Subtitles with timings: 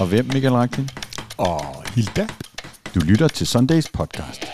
[0.00, 0.90] Og hvem, Michael Racklin?
[1.36, 2.26] Og Hilda.
[2.94, 4.40] Du lytter til Sundays podcast.
[4.40, 4.48] Det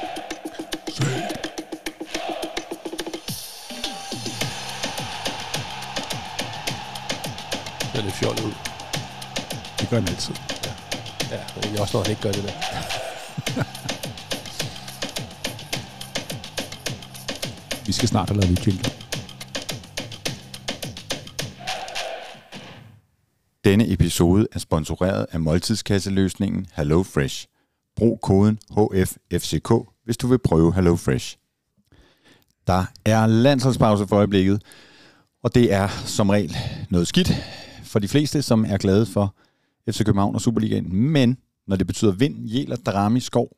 [7.95, 8.53] er lidt fjollet ud.
[9.81, 10.35] Det gør den altid.
[11.31, 12.53] Ja, det er også, når han ikke gør det der.
[17.87, 19.06] Vi skal snart have lavet nyt jingle.
[23.67, 27.47] Denne episode er sponsoreret af måltidskasseløsningen Hello Fresh.
[27.97, 29.73] Brug koden HFFCK,
[30.05, 31.37] hvis du vil prøve Hello Fresh.
[32.67, 34.63] Der er landsholdspause for øjeblikket,
[35.43, 36.57] og det er som regel
[36.91, 37.33] noget skidt
[37.85, 39.35] for de fleste, som er glade for
[39.91, 40.95] FC København og Superligaen.
[40.95, 43.49] Men når det betyder vind, Jæler, Drami, Skov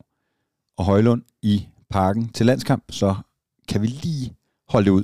[0.77, 3.15] og Højlund i parken til landskamp, så
[3.67, 4.35] kan vi lige
[4.69, 5.03] holde det ud.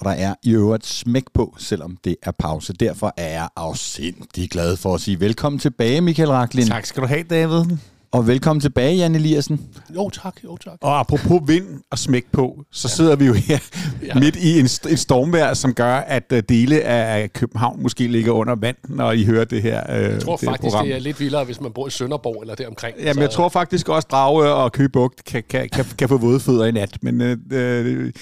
[0.00, 2.72] Og der er i øvrigt smæk på, selvom det er pause.
[2.72, 6.66] Derfor er jeg afsindig glad for at sige velkommen tilbage, Michael Raklin.
[6.66, 7.64] Tak skal du have, David.
[8.12, 9.60] Og velkommen tilbage, Jan Eliassen.
[9.96, 10.72] Jo tak, jo tak.
[10.80, 13.58] Og apropos vind og smæk på, så sidder vi jo her
[14.02, 14.06] Ja.
[14.06, 14.14] ja.
[14.20, 18.54] midt i en, et stormvejr, som gør, at øh, dele af København måske ligger under
[18.54, 20.86] vand, når I hører det her øh, Jeg tror det faktisk, program.
[20.86, 22.96] det er lidt vildere, hvis man bor i Sønderborg eller deromkring.
[22.98, 26.40] Jamen, jeg tror faktisk også, Drage og Køge Bugt kan, kan, kan, kan få våde
[26.40, 28.12] fødder i nat, men øh, øh,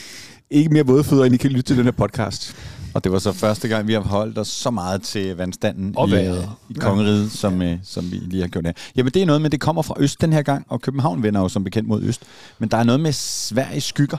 [0.50, 2.56] ikke mere våde fødder, end I kan lytte til den her podcast.
[2.94, 6.08] Og det var så første gang, vi har holdt os så meget til vandstanden Og
[6.08, 6.36] i, øh,
[6.70, 8.72] i kongeriget, som, øh, som vi lige har gjort her.
[8.96, 11.40] Jamen det er noget med, det kommer fra øst den her gang, og København vender
[11.40, 12.22] jo som bekendt mod øst.
[12.58, 14.16] Men der er noget med Sveriges skygger.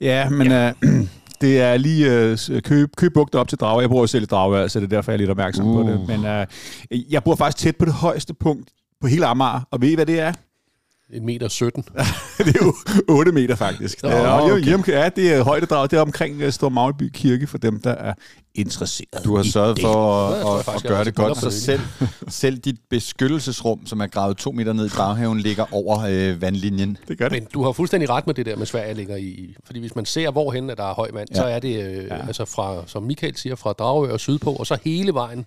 [0.00, 0.72] Ja, men ja.
[0.82, 1.06] Øh,
[1.40, 3.80] det er lige øh, kø, kø bugt op til Drage.
[3.80, 5.74] Jeg bor jo selv i Drage, så det er derfor, jeg er lidt opmærksom uh.
[5.74, 5.98] på det.
[5.98, 6.08] Uh.
[6.08, 6.46] Men øh,
[7.12, 10.06] jeg bor faktisk tæt på det højeste punkt på hele Amager, og ved I, hvad
[10.06, 10.32] det er?
[11.12, 11.82] En meter 17.
[12.38, 12.74] det er jo
[13.08, 14.02] 8 meter faktisk.
[14.02, 14.64] Nå, og okay.
[14.64, 15.90] hjem, ja, det er højdedrag.
[15.90, 18.14] Det er omkring uh, Stor Magleby Kirke for dem, der er
[18.54, 21.80] interesseret Du har sørget for at, at, at jeg gøre det godt, så selv,
[22.28, 26.98] selv dit beskyttelsesrum, som er gravet to meter ned i baghaven, ligger over øh, vandlinjen.
[27.08, 27.42] Det gør det.
[27.42, 29.56] Men du har fuldstændig ret med det der med Sverige ligger i.
[29.64, 31.36] Fordi hvis man ser, hvorhen at der er høj vand, ja.
[31.36, 32.26] så er det, øh, ja.
[32.26, 35.46] altså fra, som Michael siger, fra Dragør og sydpå, og så hele vejen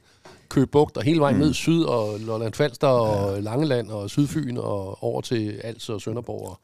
[0.49, 1.41] Køge Bugt, og hele vejen mm.
[1.41, 2.93] ned syd, og Lolland Falster, ja.
[2.93, 6.59] og Langeland, og Sydfyn, og over til Als og Sønderborg, og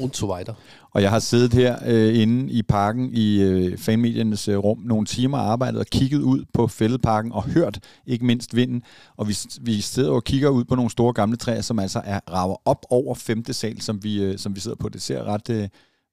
[0.00, 0.54] und so weiter.
[0.90, 5.06] Og jeg har siddet her øh, inde i parken i øh, fanmediernes øh, rum nogle
[5.06, 8.82] timer og arbejdet og kigget ud på fældeparken og hørt ikke mindst vinden.
[9.16, 12.20] Og vi, vi sidder og kigger ud på nogle store gamle træer, som altså er
[12.30, 14.88] rager op over femte sal, som vi, øh, som vi sidder på.
[14.88, 15.68] Det ser ret øh,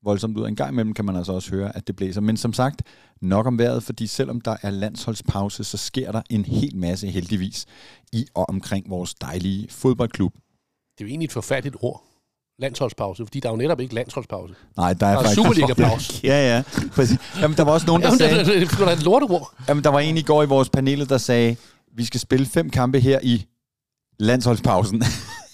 [0.07, 0.47] voldsomt ud.
[0.47, 2.21] En gang imellem kan man altså også høre, at det blæser.
[2.21, 2.81] Men som sagt,
[3.21, 7.65] nok om vejret, fordi selvom der er landsholdspause, så sker der en hel masse heldigvis
[8.13, 10.33] i og omkring vores dejlige fodboldklub.
[10.33, 12.03] Det er jo egentlig et forfærdeligt ord.
[12.59, 14.53] Landsholdspause, fordi der er jo netop ikke landsholdspause.
[14.77, 15.35] Nej, der er, Der er faktisk...
[15.35, 16.19] Superliga-pause.
[16.31, 16.63] Ja, ja.
[16.91, 17.17] Præcis.
[17.41, 18.37] Jamen, der var også nogen, der Jamen, sagde...
[18.37, 19.53] det, det, det, det er et lorteord.
[19.67, 21.55] Jamen, der var en i går i vores panel, der sagde,
[21.95, 23.45] vi skal spille fem kampe her i
[24.19, 25.03] landsholdspausen.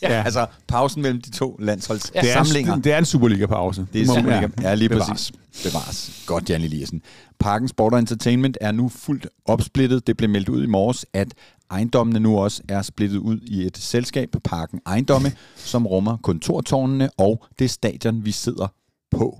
[0.01, 0.23] ja.
[0.25, 2.71] altså pausen mellem de to landsholdssamlinger.
[2.71, 3.87] Det er, det er en Superliga-pause.
[3.93, 4.47] Det er Superliga.
[4.61, 5.31] Ja, ja lige bevares.
[5.51, 5.71] præcis.
[5.71, 6.23] Bevares.
[6.25, 7.01] Godt, Jan Eliassen.
[7.39, 10.07] Parken Sport Entertainment er nu fuldt opsplittet.
[10.07, 11.33] Det blev meldt ud i morges, at
[11.71, 17.45] ejendommene nu også er splittet ud i et selskab, Parken Ejendomme, som rummer kontortårnene og
[17.59, 18.67] det stadion, vi sidder
[19.11, 19.39] på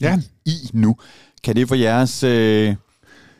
[0.00, 0.20] Ja.
[0.46, 0.96] i nu.
[1.44, 2.74] Kan det få jeres øh,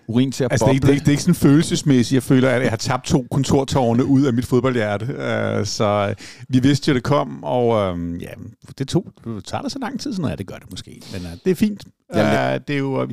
[0.08, 0.86] urin til at Altså, det, er, boble?
[0.86, 2.14] det, er, ikke- det er ikke sådan følelsesmæssigt.
[2.14, 5.04] Jeg føler, at jeg har tabt to kontortårne ud af mit fodboldhjerte.
[5.04, 6.24] Uh, så uh,
[6.54, 8.28] vi vidste jo, det kom, og um, ja,
[8.78, 10.30] det tog, det tager det så lang tid, sådan noget.
[10.32, 11.02] Ja, det gør det måske.
[11.12, 11.84] Men uh, det er fint.
[12.14, 13.06] Jamen, Uh, det er jo,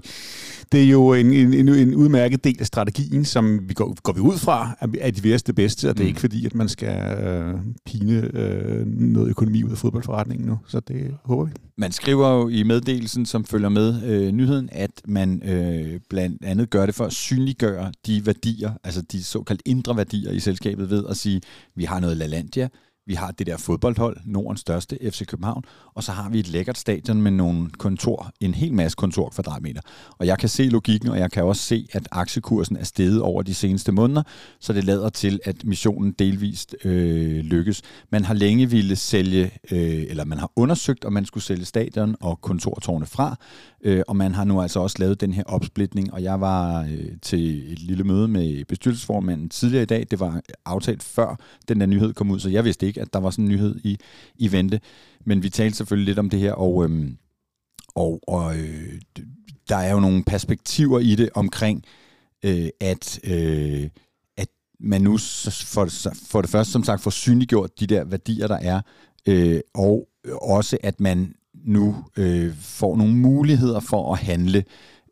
[0.72, 4.20] det er jo en, en, en, udmærket del af strategien, som vi går, går vi
[4.20, 5.00] ud fra, at vi-
[5.30, 6.08] værste det bedste, og det er Mm.
[6.08, 7.18] ikke fordi, at man skal
[7.54, 10.60] uh, pine uh, noget økonomi ud af fodboldforretningen nu.
[10.68, 11.52] Så det håber vi.
[11.78, 16.70] Man skriver jo i meddelelsen, som følger med øh, nyheden, at man øh, blandt andet
[16.70, 21.04] gør det for at synliggøre de værdier, altså de såkaldt indre værdier i selskabet ved
[21.10, 21.42] at sige,
[21.76, 22.68] vi har noget LaLandia,
[23.06, 26.78] vi har det der fodboldhold, Nordens største, FC København, og så har vi et lækkert
[26.78, 29.82] stadion med nogle kontor, en hel masse kontorkvadratmeter.
[30.18, 33.42] Og jeg kan se logikken, og jeg kan også se, at aktiekursen er steget over
[33.42, 34.24] de seneste måneder,
[34.60, 37.82] så det lader til, at missionen delvist øh, lykkes.
[38.12, 42.16] Man har længe ville sælge, øh, eller man har undersøgt, om man skulle sælge stadion
[42.22, 43.36] og kontortårne fra,
[43.84, 47.08] øh, og man har nu altså også lavet den her opsplitning, og jeg var øh,
[47.22, 50.08] til et lille møde med bestyrelsesformanden tidligere i dag.
[50.12, 53.20] Det var aftalt før den der nyhed kom ud, så jeg vidste ikke, at der
[53.20, 53.98] var sådan en nyhed i,
[54.36, 54.80] i vente.
[55.26, 57.18] Men vi talte selvfølgelig lidt om det her, og, øhm,
[57.96, 59.02] og, og øh,
[59.70, 61.84] der er jo nogle perspektiver i det omkring,
[62.46, 63.90] øh, at, øh,
[64.38, 64.48] at
[64.80, 65.18] man nu
[65.64, 65.90] for,
[66.30, 68.82] for det første, som sagt, får synliggjort de der værdier, der er,
[69.28, 70.08] øh, og
[70.42, 74.64] også at man nu øh, får nogle muligheder for at handle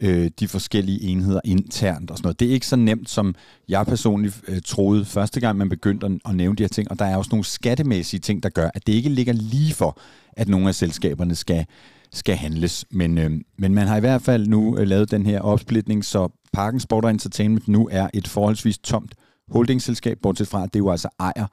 [0.01, 2.39] øh, de forskellige enheder internt og sådan noget.
[2.39, 3.36] Det er ikke så nemt, som
[3.69, 7.00] jeg personligt øh, troede første gang, man begyndte at, at nævne de her ting, og
[7.00, 10.00] der er også nogle skattemæssige ting, der gør, at det ikke ligger lige for,
[10.33, 11.65] at nogle af selskaberne skal,
[12.12, 12.86] skal handles.
[12.92, 16.30] Men, øh, men man har i hvert fald nu øh, lavet den her opsplitning, så
[16.53, 19.15] Parken Sport Entertainment nu er et forholdsvis tomt
[19.50, 21.45] holdingselskab, bortset fra, at det jo altså ejer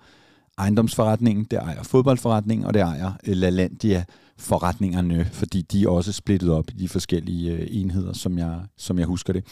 [0.59, 4.05] ejendomsforretningen, det ejer fodboldforretningen, og det ejer øh, LaLandia
[4.39, 8.99] forretningerne, fordi de er også splittet op i de forskellige øh, enheder, som jeg, som
[8.99, 9.45] jeg husker det.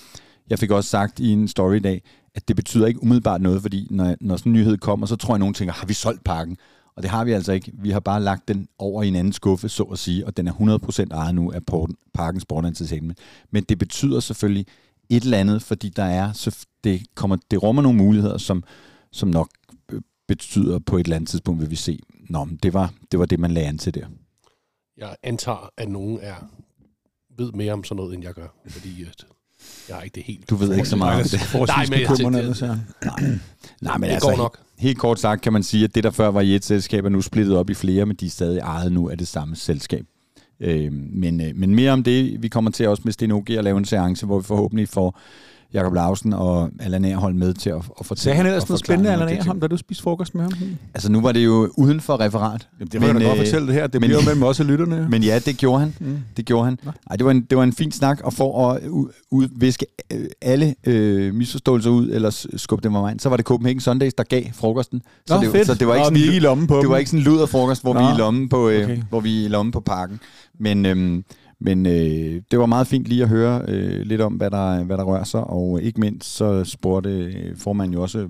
[0.50, 2.02] Jeg fik også sagt i en story i dag,
[2.34, 5.32] at det betyder ikke umiddelbart noget, fordi når, når sådan en nyhed kommer, så tror
[5.32, 6.56] jeg, at nogen tænker, har vi solgt pakken?
[6.96, 7.72] Og det har vi altså ikke.
[7.74, 10.48] Vi har bare lagt den over i en anden skuffe, så at sige, og den
[10.48, 10.52] er
[11.10, 11.60] 100% ejet nu af
[12.14, 13.18] Parken Sport Entertainment.
[13.50, 14.66] Men det betyder selvfølgelig
[15.08, 18.64] et eller andet, fordi der er, så det, kommer, det rummer nogle muligheder, som,
[19.12, 19.48] som nok
[19.92, 23.26] øh, betyder på et eller andet tidspunkt, vil vi se, Nå, det var, det var
[23.26, 24.06] det, man lagde an til der.
[24.98, 26.34] Jeg antager, at nogen er
[27.38, 29.26] ved mere om sådan noget, end jeg gør, fordi at
[29.88, 30.50] jeg har ikke det helt.
[30.50, 31.68] Du ved ikke så meget om det.
[31.68, 32.56] Nej, men jeg tænker, det,
[33.06, 33.38] nej.
[33.80, 34.58] nej, men det altså, går nok.
[34.78, 37.08] Helt kort sagt kan man sige, at det, der før var i et selskab, er
[37.08, 40.06] nu splittet op i flere, men de er stadig ejet nu af det samme selskab.
[40.60, 42.42] Øh, men, øh, men mere om det.
[42.42, 45.20] Vi kommer til også med Sten OG at lave en seance, hvor vi forhåbentlig får
[45.74, 48.22] Jakob Lausen og Allan Aarholm med til at, at fortælle.
[48.22, 50.52] Sagde han ellers noget spændende, Allan Aarholm, da du spiste frokost med ham?
[50.94, 52.68] Altså nu var det jo uden for referat.
[52.80, 53.86] Jamen, det var men, da godt fortælle det her.
[53.86, 55.06] Det men, bliver jo mellem også lytterne.
[55.10, 55.94] Men ja, det gjorde han.
[56.00, 56.18] Mm.
[56.36, 56.78] Det gjorde han.
[57.10, 58.80] Ej, det var en, det var en fin snak, og for at
[59.30, 59.86] udviske
[60.42, 64.24] alle øh, misforståelser ud, eller skubbe dem af vejen, så var det Copenhagen Sundays, der
[64.24, 65.02] gav frokosten.
[65.26, 65.66] Så, Nå, det, fedt.
[65.66, 67.82] så det var ikke sådan, vi i lommen på det var ikke sådan en luderfrokost,
[67.82, 68.00] hvor Nå.
[68.00, 69.02] vi er i lommen på, øh, Okay.
[69.08, 70.20] hvor vi er i lommen på parken.
[70.58, 71.24] Men, øhm,
[71.60, 74.96] men øh, det var meget fint lige at høre øh, lidt om, hvad der, hvad
[74.96, 78.26] der rører sig, og ikke mindst så spurgte øh, formanden jo også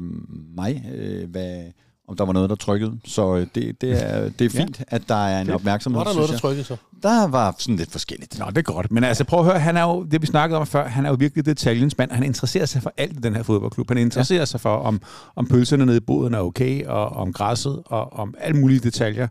[0.57, 1.63] mig, øh, hvad,
[2.09, 2.99] om der var noget, der trykkede.
[3.05, 4.85] Så øh, det, det, er, det er fint, ja.
[4.89, 6.77] at der er en opmærksomhed, Var der noget, der trykkede så?
[7.03, 8.39] Der var sådan lidt forskelligt.
[8.39, 8.93] Nå, det er godt.
[8.93, 11.09] Men altså, prøv at høre, han er jo, det vi snakkede om før, han er
[11.09, 12.11] jo virkelig detaljens mand.
[12.11, 13.89] Han interesserer sig for alt i den her fodboldklub.
[13.89, 14.47] Han interesserer ja.
[14.47, 15.01] sig for, om,
[15.37, 19.29] om pølserne nede i boden er okay, og om græsset, og om alle mulige detaljer.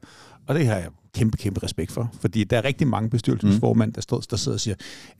[0.47, 2.09] Og det har jeg kæmpe, kæmpe respekt for.
[2.21, 4.75] Fordi der er rigtig mange bestyrelsesformand, der, står, der sidder og siger,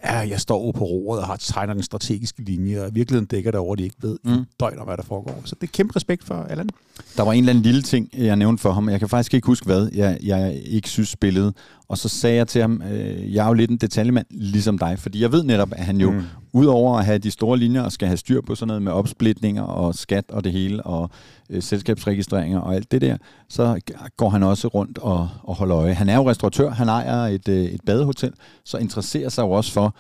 [0.06, 3.52] ja, jeg står på roret og har tegner den strategiske linje, og i virkeligheden dækker
[3.52, 4.32] det over, de ikke ved mm.
[4.32, 4.46] Mm.
[4.60, 5.42] døgn om, hvad der foregår.
[5.46, 6.70] Så det er kæmpe respekt for Allan.
[7.18, 8.90] Der var en eller anden lille ting, jeg nævnte for ham.
[8.90, 11.54] Jeg kan faktisk ikke huske, hvad jeg, jeg ikke synes spillede.
[11.88, 15.00] Og så sagde jeg til ham, øh, jeg er jo lidt en detaljemand, ligesom dig.
[15.00, 16.18] Fordi jeg ved netop, at han jo, Mm.
[16.18, 16.24] mm.
[16.54, 19.64] udover at have de store linjer og skal have styr på sådan noget med opsplitninger
[19.64, 21.10] og skat og det hele, og
[21.50, 23.18] øh, selskabsregistreringer og alt det der,
[23.50, 23.80] så
[24.18, 25.85] går han også rundt og, og holder øje.
[25.94, 28.32] Han er jo restauratør, han ejer et, øh, et badehotel,
[28.66, 29.96] så interesserer sig jo også for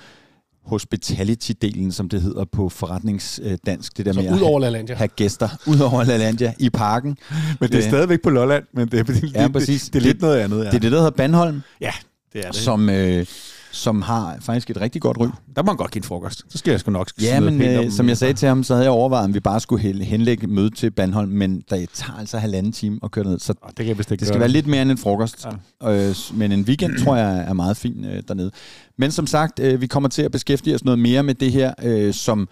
[0.66, 3.98] hospitality-delen, som det hedder på forretningsdansk.
[3.98, 4.96] Det der Så med ud at over have, LaLandia.
[4.96, 7.18] have gæster ud over LaLandia i parken.
[7.60, 9.84] Men det er Øh, stadigvæk på Lolland, men det, det, Ja, det, præcis.
[9.84, 10.58] det, det er lidt noget andet.
[10.58, 10.64] Ja.
[10.70, 11.92] Det er det, der hedder Bandholm, ja,
[12.34, 12.56] det er det.
[12.56, 13.26] som, øh,
[13.76, 15.26] som har faktisk et rigtig godt ry.
[15.56, 16.44] Der må man godt give en frokost.
[16.50, 18.84] Så skal jeg sgu nok Ja, men øh, som jeg sagde til ham, så havde
[18.86, 22.38] jeg overvejet, om vi bare skulle hen- henlægge møde til Bandholm, men det tager altså
[22.38, 24.40] halvanden time at køre ned, så det kan jeg det skal gøre.
[24.40, 25.46] være lidt mere end en frokost.
[25.84, 26.10] Ja.
[26.10, 28.52] Øh, men en weekend tror jeg er meget fin øh, dernede.
[28.98, 31.74] Men som sagt, øh, vi kommer til at beskæftige os noget mere med det her,
[31.84, 32.48] øh, som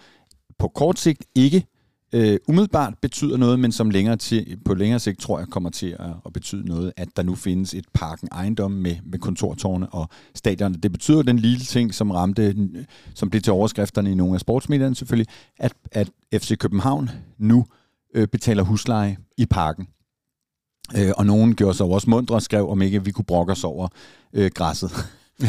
[0.58, 1.66] på kort sigt ikke
[2.14, 5.96] øh, umiddelbart betyder noget, men som længere til, på længere sigt tror jeg kommer til
[5.98, 10.08] at, at betyde noget, at der nu findes et parken ejendom med, med kontortårne og
[10.34, 10.76] stadioner.
[10.76, 12.56] Det betyder den lille ting, som ramte,
[13.14, 17.66] som blev til overskrifterne i nogle af sportsmedierne selvfølgelig, at, at FC København nu
[18.14, 19.88] øh, betaler husleje i parken.
[20.96, 23.64] Øh, og nogen gjorde sig også mundre og skrev, om ikke vi kunne brokke os
[23.64, 23.88] over
[24.32, 24.90] øh, græsset.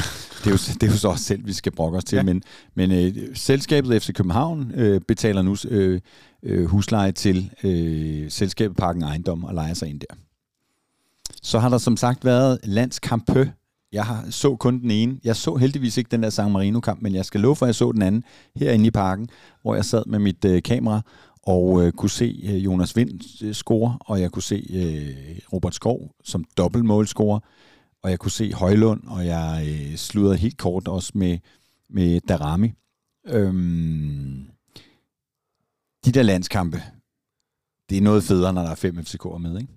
[0.44, 2.16] det, er jo, det er jo så også selv, vi skal brokke os til.
[2.16, 2.24] Ja.
[2.24, 2.44] Men,
[2.76, 6.02] men øh, selskabet FC København øh, betaler nu øh,
[6.46, 10.16] øh, husleje til øh, selskabet Parken Ejendom og lejer sig ind der.
[11.44, 13.54] Så har der som sagt været landskampe.
[13.92, 15.20] Jeg har så kun den ene.
[15.24, 17.76] Jeg så heldigvis ikke den der San Marino-kamp, men jeg skal love for, at jeg
[17.76, 18.24] så den anden
[18.56, 19.30] herinde i parken,
[19.62, 21.02] hvor jeg sad med mit øh, kamera
[21.44, 25.76] og øh, kunne se øh, Jonas Vind øh, score, og jeg kunne se øh, Robert
[25.76, 27.40] Skov som dobbeltmålscorer,
[28.04, 31.38] og jeg kunne se Højlund, og jeg øh, sludrede helt kort også med,
[31.90, 32.72] med Darami.
[33.28, 34.55] Øhm,
[36.06, 36.84] de der landskampe,
[37.90, 39.74] det er noget federe, når der er fem FCK'er med, ikke?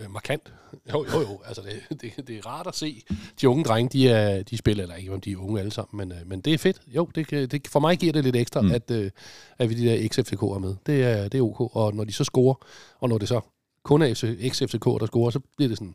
[0.00, 0.52] Øh, markant.
[0.92, 1.40] Jo, jo, jo.
[1.46, 3.02] Altså, det, det, det er rart at se.
[3.40, 6.08] De unge drenge, de, er, de spiller, eller ikke om de er unge alle sammen,
[6.08, 6.80] men, øh, men det er fedt.
[6.86, 8.70] Jo, det, det, for mig giver det lidt ekstra, mm.
[8.70, 9.10] At, øh,
[9.58, 10.74] at vi de der XFCK'er med.
[10.86, 11.76] Det er, det er ok.
[11.76, 12.54] Og når de så scorer,
[13.00, 13.40] og når det så
[13.82, 14.14] kun er
[14.50, 15.94] XFCK, der scorer, så bliver det sådan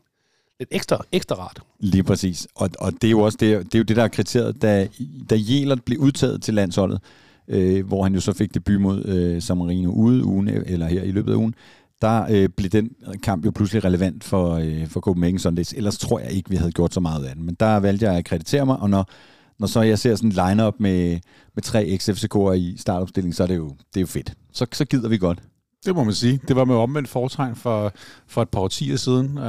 [0.58, 1.60] lidt ekstra, ekstra rart.
[1.78, 2.48] Lige præcis.
[2.54, 4.88] Og, og det er jo også det, det, er jo det der er kriteriet, da,
[5.30, 7.00] da Jelert blev udtaget til landsholdet,
[7.50, 11.02] øh, hvor han jo så fik debut mod øh, San Marino ude ugen, eller her
[11.02, 11.54] i løbet af ugen,
[12.02, 12.90] der øh, blev den
[13.22, 15.72] kamp jo pludselig relevant for, øh, for Copenhagen Sundays.
[15.72, 17.44] Ellers tror jeg ikke, vi havde gjort så meget af den.
[17.44, 19.10] Men der valgte jeg at kreditere mig, og når,
[19.58, 21.18] når så jeg ser sådan en line-up med,
[21.54, 24.32] med tre XFCK'er i startopstillingen, så er det jo, det er jo fedt.
[24.52, 25.42] Så, så gider vi godt.
[25.86, 26.40] Det må man sige.
[26.48, 27.92] Det var med omvendt foretegn for,
[28.26, 29.38] for et par årtier siden.
[29.38, 29.44] Uh,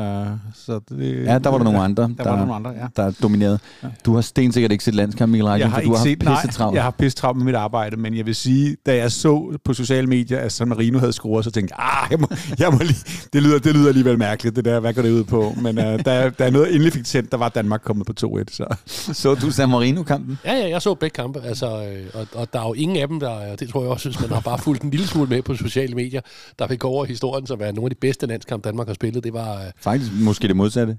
[0.55, 2.87] så det, ja, der var der nogle andre, der, der, var nogle andre ja.
[2.95, 3.59] der dominerede.
[3.83, 3.87] Ja.
[4.05, 6.75] Du har stensikkert ikke set landskamp, Michael Jeg har ikke du har set, nej, travlt.
[6.75, 9.73] jeg har pisse travlt med mit arbejde, men jeg vil sige, da jeg så på
[9.73, 12.27] sociale medier, at San Marino havde scoret, så tænkte jeg, ah, jeg må,
[12.59, 15.23] jeg må lige, det, lyder, det lyder alligevel mærkeligt, det der, hvad går det ud
[15.23, 15.55] på?
[15.61, 18.43] Men uh, da, da noget endelig fik tændt, der var Danmark kommet på 2-1.
[18.51, 18.75] Så.
[19.13, 20.39] så du San Marino-kampen?
[20.45, 23.07] Ja, ja, jeg så begge kampe, altså, øh, og, og der er jo ingen af
[23.07, 25.41] dem, der, det tror jeg også, hvis man har bare fulgt en lille smule med
[25.41, 26.20] på sociale medier,
[26.59, 29.23] der vil gå over historien som er nogle af de bedste landskampe, Danmark har spillet.
[29.23, 29.65] Det var...
[29.65, 30.97] Øh, Faktisk måske det modsatte.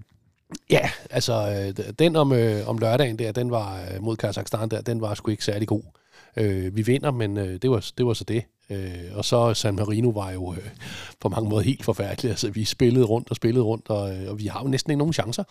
[0.70, 4.80] Ja, altså øh, den om, øh, om lørdagen der, den var øh, mod Kazakhstan der,
[4.80, 5.82] den var sgu ikke særlig god.
[6.36, 8.44] Øh, vi vinder, men øh, det, var, det var så det.
[8.70, 10.68] Øh, og så San Marino var jo øh,
[11.20, 12.30] på mange måder helt forfærdeligt.
[12.30, 14.98] Altså vi spillede rundt og spillede rundt, og, øh, og vi har jo næsten ikke
[14.98, 15.44] nogen chancer.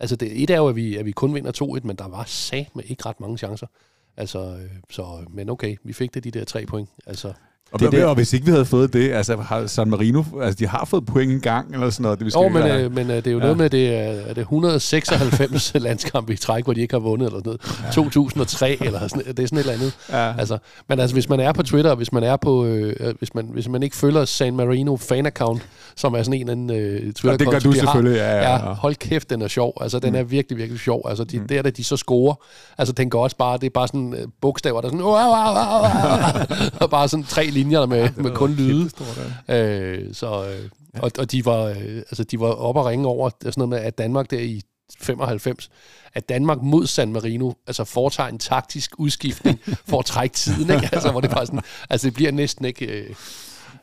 [0.00, 2.24] Altså det, et er jo, at vi, at vi kun vinder 2-1, men der var
[2.24, 3.66] sat med ikke ret mange chancer.
[4.16, 6.88] Altså, øh, så, men okay, vi fik det de der tre point.
[7.06, 7.32] Altså,
[7.74, 10.58] og, det, det, og hvis ikke vi havde fået det, altså har San Marino, altså
[10.58, 12.18] de har fået point en gang, eller sådan noget.
[12.18, 13.42] Det, vi skal oh, men, øh, men øh, det er jo ja.
[13.42, 17.26] noget med, det er, er det 196 landskampe i træk, hvor de ikke har vundet,
[17.26, 17.60] eller noget.
[17.84, 17.90] Ja.
[17.90, 19.96] 2003, eller sådan, det er sådan et eller andet.
[20.10, 20.38] Ja.
[20.38, 23.34] Altså, men altså, hvis man er på Twitter, hvis man er på, øh, øh hvis,
[23.34, 25.60] man, hvis man ikke følger San Marino fan-account,
[25.96, 28.36] som er sådan en anden øh, twitter ja, det gør du de selvfølgelig, har, ja,
[28.36, 28.72] ja, ja.
[28.72, 29.78] Hold kæft, den er sjov.
[29.80, 30.18] Altså, den mm.
[30.18, 31.02] er virkelig, virkelig sjov.
[31.08, 31.48] Altså, de, mm.
[31.48, 32.34] der, der de så scorer,
[32.78, 35.04] altså, den går også bare, det er bare sådan øh, bogstaver, der er sådan,
[36.82, 38.90] og bare sådan tre linjer med, ja, med kun lyde.
[39.48, 40.68] Øh, så, øh,
[41.02, 43.78] og, og de var, øh, altså, de var oppe og ringe over sådan noget med,
[43.78, 44.62] at Danmark der i
[45.00, 45.70] 95,
[46.14, 50.88] at Danmark mod San Marino altså foretager en taktisk udskiftning for at trække tiden, ikke?
[50.92, 52.86] Altså, hvor det bare sådan, altså det bliver næsten ikke...
[52.86, 53.14] Øh,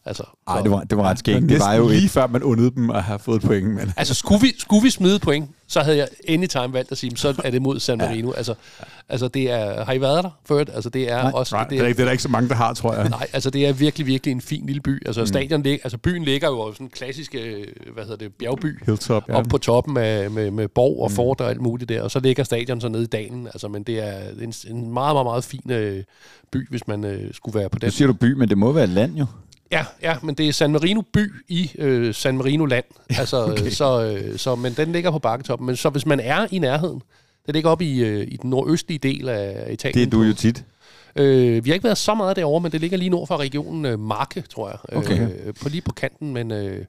[0.06, 1.50] Altså, Ej, det var, det var ret skægt.
[1.50, 3.68] Det var jo lige før man undede dem at have fået point.
[3.68, 3.94] Men.
[3.98, 7.42] Altså, skulle vi, skulle vi smide point, så havde jeg anytime valgt at sige, så
[7.44, 8.30] er det mod San Marino.
[8.32, 8.38] Ja.
[8.38, 8.54] Altså,
[9.10, 10.60] altså, det er, har I været der før?
[10.60, 11.56] Altså, det er nej, også...
[11.56, 13.10] Nej, det, er, det, er, det er der ikke så mange, der har, tror jeg.
[13.10, 15.06] Nej, altså, det er virkelig, virkelig en fin lille by.
[15.06, 15.28] Altså, mm.
[15.28, 18.84] stadion lig, altså byen ligger jo sådan en klassisk, øh, hvad hedder det, bjergby.
[18.86, 19.34] Hilltop, ja.
[19.34, 21.16] Op på toppen af, med, med borg og mm.
[21.16, 22.02] fort og alt muligt der.
[22.02, 23.48] Og så ligger stadion så nede i dalen.
[23.48, 26.04] Altså, men det er en, en meget, meget, meget fin øh,
[26.52, 27.88] by, hvis man øh, skulle være på den.
[27.88, 29.26] Nu siger du by, men det må være land jo.
[29.72, 32.86] Ja, ja, men det er San Marino by i øh, San Marino land.
[33.20, 33.70] Altså, okay.
[33.70, 35.66] så, øh, så, men den ligger på bakketoppen.
[35.66, 37.02] Men så hvis man er i nærheden,
[37.46, 40.10] det ligger op i, øh, i den nordøstlige del af Italien.
[40.10, 40.66] Det er du jo tit.
[41.16, 43.86] Øh, vi har ikke været så meget derovre, men det ligger lige nord for regionen
[43.86, 44.98] øh, Marke, tror jeg.
[44.98, 45.22] Okay.
[45.22, 46.52] Øh, på, lige på kanten, men...
[46.52, 46.86] Øh,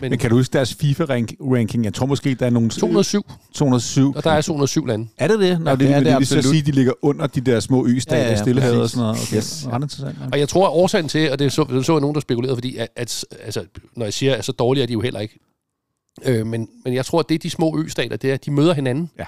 [0.00, 1.84] men, men kan du huske deres FIFA-ranking?
[1.84, 2.70] Jeg tror måske, der er nogle...
[2.70, 3.26] 207.
[3.54, 4.12] 207.
[4.16, 5.08] Og der er 207 lande.
[5.18, 5.60] Er det det?
[5.60, 7.60] Nå, ja, det, er det, det vil så sige, at de ligger under de der
[7.60, 9.16] små østater ja, ja, i Stillehavet og sådan noget.
[9.22, 9.36] Okay.
[9.36, 9.66] Yes.
[9.70, 9.76] Ja.
[9.76, 10.16] interessant.
[10.20, 10.26] Ja.
[10.32, 12.56] Og jeg tror, at årsagen til, og det så, det så jeg nogen, der spekulerede,
[12.56, 13.64] fordi at, at, altså,
[13.96, 15.38] når jeg siger, at så dårlige er de jo heller ikke.
[16.24, 18.74] Øh, men, men jeg tror, at det de små østater, det er, at de møder
[18.74, 19.10] hinanden.
[19.18, 19.26] Ja.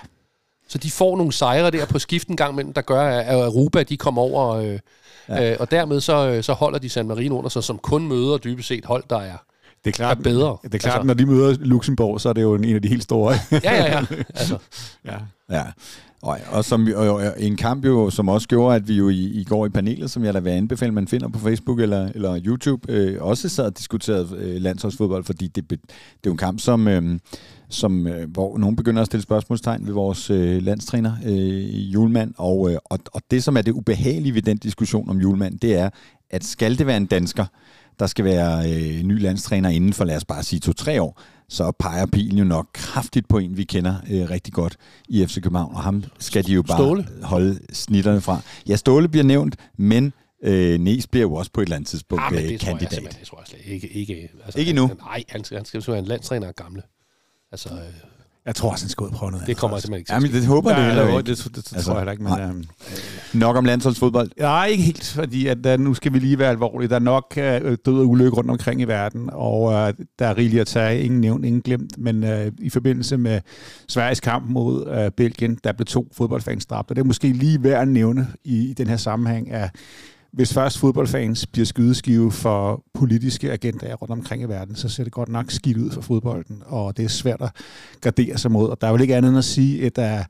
[0.68, 3.96] Så de får nogle sejre der på skiften gang mellem, der gør, at Europa de
[3.96, 4.54] kommer over.
[4.54, 4.78] Øh,
[5.28, 5.52] ja.
[5.52, 8.38] øh, og dermed så, øh, så holder de San Marino under sig, som kun møder
[8.38, 9.36] dybest set hold, der er
[9.86, 10.56] det er klart, er bedre.
[10.62, 12.88] Det er klart, altså, når de møder Luxembourg, så er det jo en af de
[12.88, 13.34] helt store.
[13.52, 14.04] ja, ja, ja.
[14.34, 14.58] Altså.
[15.10, 15.16] ja.
[15.50, 15.62] ja.
[16.22, 19.24] Og, og, som, og, og en kamp jo, som også gjorde, at vi jo i,
[19.24, 22.40] i går i panelet, som jeg da vil anbefale, man finder på Facebook eller, eller
[22.46, 25.86] YouTube, øh, også sad og diskuterede øh, landsholdsfodbold, fordi det, det er
[26.26, 27.18] jo en kamp, som, øh,
[27.68, 32.70] som øh, hvor nogen begynder at stille spørgsmålstegn ved vores øh, landstræner, øh, Julemand, og,
[32.70, 35.90] øh, og, og det, som er det ubehagelige ved den diskussion om Julemand, det er,
[36.30, 37.44] at skal det være en dansker,
[37.98, 41.72] der skal være øh, ny landstræner inden for, lad os bare sige, to-tre år, så
[41.78, 44.76] peger pilen jo nok kraftigt på en, vi kender øh, rigtig godt
[45.08, 47.06] i FC København, og ham skal de jo bare Ståle.
[47.22, 48.40] holde snitterne fra.
[48.68, 50.12] Ja, Ståle bliver nævnt, men
[50.44, 52.90] øh, Næs bliver jo også på et eller andet tidspunkt ah, det kandidat.
[52.90, 53.88] Tror jeg, det tror jeg slet ikke.
[53.88, 54.90] Ikke, altså, ikke nu?
[54.98, 56.82] Nej, han, han skal være en landstræner gamle.
[57.52, 57.80] Altså, øh,
[58.46, 59.46] jeg tror også, han skal ud og prøve noget.
[59.46, 61.30] Det kommer simpelthen ikke til Jamen, det håber det heller ikke.
[61.30, 62.24] Det, det, det altså, tror jeg heller ikke.
[62.24, 62.64] Men, øhm,
[63.34, 64.30] nok om landsholdsfodbold?
[64.38, 66.88] Nej, ikke helt, fordi at, uh, nu skal vi lige være alvorlige.
[66.88, 67.42] Der er nok uh,
[67.86, 69.72] død og ulykke rundt omkring i verden, og uh,
[70.18, 71.00] der er rigeligt at tage.
[71.02, 71.98] Ingen nævnt, ingen glemt.
[71.98, 73.40] Men uh, i forbindelse med
[73.88, 76.90] Sveriges kamp mod uh, Belgien, der blev to fodboldfans dræbt.
[76.90, 79.70] Og det er måske lige værd at nævne i, i den her sammenhæng, at
[80.36, 85.12] hvis først fodboldfans bliver skydeskive for politiske agendaer rundt omkring i verden, så ser det
[85.12, 87.50] godt nok skidt ud for fodbolden, og det er svært at
[88.00, 88.68] gardere sig mod.
[88.68, 90.24] Og der er vel ikke andet end at sige, at der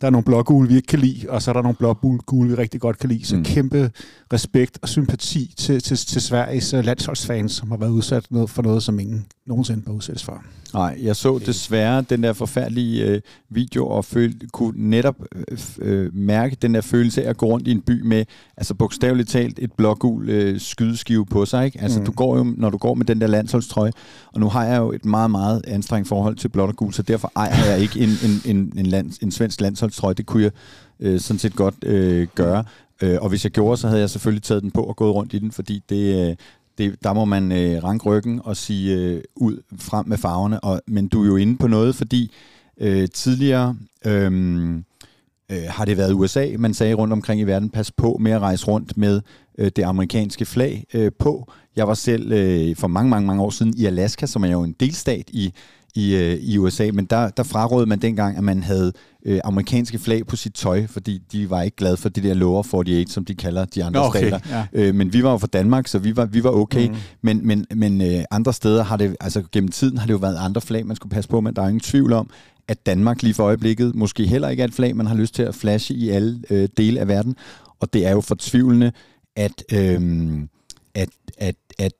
[0.00, 2.54] der er nogle blågule, vi ikke kan lide, og så er der nogle blågule, vi
[2.54, 3.26] rigtig godt kan lide.
[3.26, 3.44] Så mm.
[3.44, 3.90] kæmpe
[4.32, 8.82] respekt og sympati til, til, til Sveriges øh, landsholdsfans, som har været udsat for noget,
[8.82, 10.42] som ingen nogensinde var udsat for.
[10.74, 16.14] Nej, jeg så desværre den der forfærdelige øh, video, og føl, kunne netop øh, øh,
[16.14, 18.24] mærke den der følelse af at gå rundt i en by med,
[18.56, 21.66] altså bogstaveligt talt, et blågul øh, skydeskive på sig.
[21.66, 21.80] Ikke?
[21.80, 22.06] Altså, mm.
[22.06, 23.92] du går jo, når du går med den der landsholdstrøje,
[24.32, 27.02] og nu har jeg jo et meget, meget anstrengt forhold til blåt og gul, så
[27.02, 30.14] derfor ejer jeg ikke en, en, en, en, land, en svensk landsholdstrøje.
[30.14, 30.52] Det kunne jeg
[31.00, 32.64] øh, sådan set godt øh, gøre.
[33.02, 35.34] Øh, og hvis jeg gjorde, så havde jeg selvfølgelig taget den på og gået rundt
[35.34, 36.36] i den, fordi det, øh,
[36.78, 40.60] det, der må man øh, ranke ryggen og sige øh, ud frem med farverne.
[40.60, 42.32] Og, men du er jo inde på noget, fordi
[42.80, 43.76] øh, tidligere
[44.06, 44.32] øh,
[45.52, 48.40] øh, har det været USA, man sagde rundt omkring i verden, pas på med at
[48.40, 49.20] rejse rundt med
[49.58, 51.52] øh, det amerikanske flag øh, på.
[51.76, 54.62] Jeg var selv øh, for mange, mange, mange år siden i Alaska, som er jo
[54.62, 55.52] en delstat i,
[55.96, 58.92] i, øh, i USA, men der, der frarådede man dengang, at man havde
[59.26, 62.74] øh, amerikanske flag på sit tøj, fordi de var ikke glade for det der Lower
[62.74, 64.38] 48, som de kalder de andre okay, stater.
[64.50, 64.66] ja.
[64.72, 66.88] Øh, men vi var jo fra Danmark, så vi var, vi var okay.
[66.88, 66.96] Mm.
[67.22, 70.36] Men, men, men øh, andre steder har det, altså gennem tiden har det jo været
[70.36, 72.30] andre flag, man skulle passe på, men der er ingen tvivl om,
[72.68, 75.42] at Danmark lige for øjeblikket måske heller ikke er et flag, man har lyst til
[75.42, 77.36] at flashe i alle øh, dele af verden.
[77.80, 78.92] Og det er jo fortvivlende,
[79.36, 80.00] at, øh,
[80.94, 81.92] at, at, at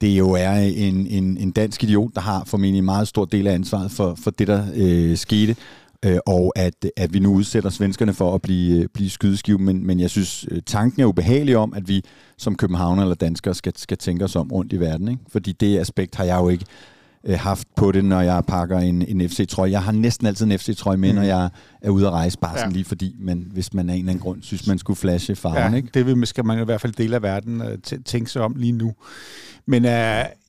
[0.00, 3.46] det jo er en, en, en dansk idiot, der har formentlig en meget stor del
[3.46, 5.56] af ansvaret for, for det, der øh, skete,
[6.04, 9.58] øh, og at, at vi nu udsætter svenskerne for at blive, blive skydeskive.
[9.58, 12.02] Men, men jeg synes, øh, tanken er ubehagelig om, at vi
[12.38, 15.08] som københavner eller danskere skal, skal tænke os om rundt i verden.
[15.08, 15.22] Ikke?
[15.28, 16.64] Fordi det aspekt har jeg jo ikke
[17.24, 19.70] øh, haft på det, når jeg pakker en, en FC-trøje.
[19.70, 21.14] Jeg har næsten altid en FC-trøje med, mm.
[21.14, 21.48] når jeg
[21.82, 22.74] er ude at rejse, bare sådan Ja.
[22.76, 25.72] lige fordi, men hvis man af en eller anden grund synes, man skulle flashe farven.
[25.72, 25.88] Ja, ikke?
[25.94, 27.66] det vil, skal man i hvert fald dele af verden uh,
[28.04, 28.92] tænke sig om lige nu.
[29.66, 29.90] Men uh,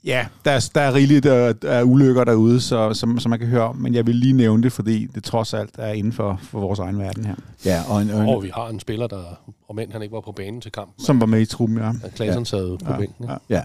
[0.05, 3.47] ja, der er, der er rigeligt af, af ulykker derude, så, som, som man kan
[3.47, 6.39] høre om, men jeg vil lige nævne det, fordi det trods alt er inden for,
[6.43, 7.35] for vores egen verden her.
[7.65, 9.23] Ja, og, en, og, en, Og vi har en spiller, der,
[9.69, 11.91] om end han ikke var på banen til kampen, Som var med i truppen, ja.
[11.91, 13.25] men Klasen sad på Ja, bænken.
[13.25, 13.35] ja.
[13.49, 13.61] Ja,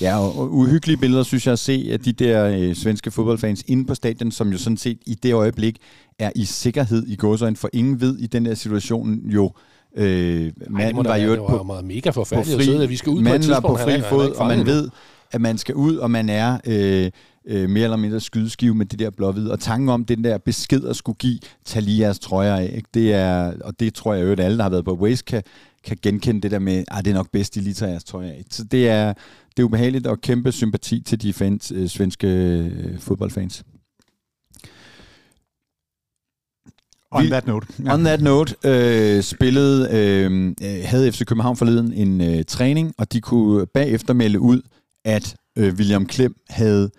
[0.00, 3.64] ja og, og uhyggelige billeder, synes jeg at se af de der øh, svenske fodboldfans
[3.66, 5.76] inde på stadion, som jo sådan set i det øjeblik
[6.20, 9.52] er i sikkerhed i gåsøjne, for ingen ved i den der situation jo,
[9.96, 12.82] øh, Ej, manden da var jo det var på, meget mega på forfærdeligt at fri,
[12.82, 13.66] at vi skal ud på et tidspunkt.
[13.66, 14.88] på fri han han fod, og man ved,
[15.32, 17.10] at man skal ud, og man er øh,
[17.46, 19.52] øh, mere eller mindre skydeskive med det der blåhvide.
[19.52, 22.88] Og tanken om den der besked at skulle give, tag lige jeres trøjer af, ikke?
[22.94, 25.42] Det er, og det tror jeg jo, at alle, der har været på Waze, kan,
[25.84, 28.30] kan genkende det der med, at det er nok bedst, de lige tager jeres trøjer
[28.30, 28.44] af.
[28.50, 29.12] Så det er,
[29.56, 33.64] det er ubehageligt og kæmpe sympati til de fans, øh, svenske øh, fodboldfans.
[37.12, 37.66] On that note.
[37.84, 37.94] Ja.
[37.94, 43.12] On that note øh, spillede, øh, øh, havde FC København forleden en øh, træning, og
[43.12, 44.60] de kunne bagefter melde ud,
[45.04, 46.90] at øh, William Klem havde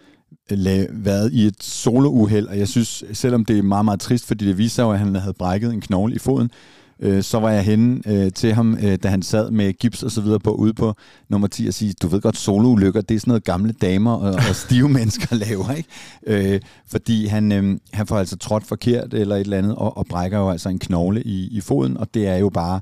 [0.52, 4.28] øh, la- været i et solouheld, og jeg synes, selvom det er meget, meget trist,
[4.28, 6.52] fordi det viser jo, at han havde brækket en knogle i foden,
[7.02, 10.12] øh, så var jeg henne øh, til ham, øh, da han sad med gips og
[10.12, 10.94] så videre på ude på
[11.30, 14.32] nummer 10 og sige, du ved godt, soloulykker, det er sådan noget gamle damer og,
[14.50, 15.90] og stive mennesker laver, ikke?
[16.28, 20.06] Øh, fordi han, øh, han får altså trådt forkert eller et eller andet, og, og
[20.06, 22.82] brækker jo altså en knogle i, i foden, og det er jo bare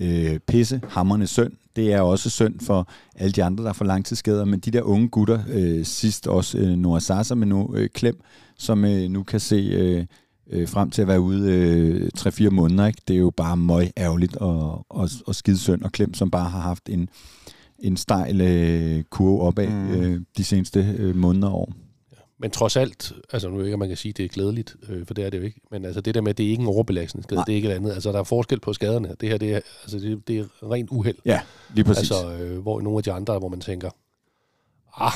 [0.00, 1.52] øh, pisse, hammerne synd.
[1.76, 5.08] Det er også synd for alle de andre, der får langtidsskader, men de der unge
[5.08, 8.20] gutter, øh, sidst også øh, Noah Sasa, men nu øh, Klem,
[8.58, 10.04] som øh, nu kan se øh,
[10.50, 13.02] øh, frem til at være ude øh, 3-4 måneder, ikke?
[13.08, 16.60] det er jo bare møg ærgerligt og, og, og skidesynd, og Klem, som bare har
[16.60, 17.08] haft en,
[17.78, 19.90] en stejl øh, kurve opad Mm.
[19.92, 21.72] øh, de seneste øh, måneder og år.
[22.38, 25.14] Men trods alt, altså nu ikke, man kan sige, at det er glædeligt, øh, for
[25.14, 25.60] det er det jo ikke.
[25.70, 27.44] Men altså det der med, at det er ikke en overbelastningsskade, Nej.
[27.44, 27.92] det er ikke et andet.
[27.92, 29.14] Altså der er forskel på skaderne.
[29.20, 31.16] Det her, det er, altså, det, det er rent uheld.
[31.24, 31.40] Ja,
[31.74, 32.10] lige præcis.
[32.10, 33.90] Altså, øh, hvor nogle af de andre, hvor man tænker,
[34.96, 35.12] ah,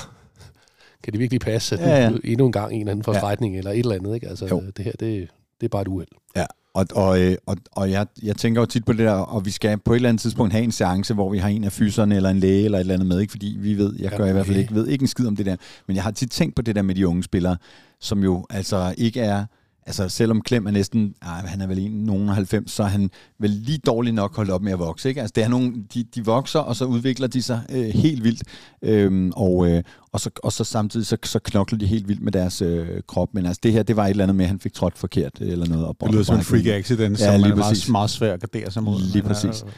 [1.04, 2.16] kan det virkelig passe, at Ja, ja, ja.
[2.24, 3.58] endnu en gang en eller anden forstrækning, ja.
[3.58, 4.28] eller et eller andet, ikke?
[4.28, 4.62] Altså, Jo.
[4.76, 5.28] det her, det,
[5.60, 6.08] det er bare et uheld.
[6.36, 9.44] Ja, og, og, øh, og, og jeg, jeg tænker jo tit på det der, og
[9.46, 11.72] vi skal på et eller andet tidspunkt have en seance, hvor vi har en af
[11.72, 13.30] fyserne eller en læge eller et eller andet med, ikke?
[13.30, 14.62] fordi vi ved, jeg gør i hvert fald okay.
[14.62, 15.56] ikke, ved ikke en skid om det der,
[15.86, 17.56] men jeg har tit tænkt på det der med de unge spillere,
[18.00, 19.44] som jo altså ikke er,
[19.88, 22.86] altså selvom Klem er næsten, ej, han er vel en, nogen af 90, så er
[22.86, 25.20] han vel lige dårligt nok holdt op med at vokse, ikke?
[25.20, 28.42] Altså det er nogle, de, de vokser, og så udvikler de sig øh, helt vildt,
[28.82, 32.32] øhm, og, øh, og, så, og så samtidig så, så knokler de helt vildt med
[32.32, 34.60] deres øh, krop, men altså det her, det var et eller andet med, at han
[34.60, 35.86] fik trådt forkert eller noget.
[35.86, 38.70] Og Det lyder som en freak accident, som lige er meget, meget svær at gardere
[38.70, 39.00] sig mod.
[39.12, 39.62] Lige præcis.
[39.62, 39.72] øh,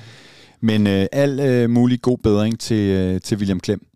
[0.60, 3.86] Men øh, al øh, mulig god bedring til, øh, til William Klem.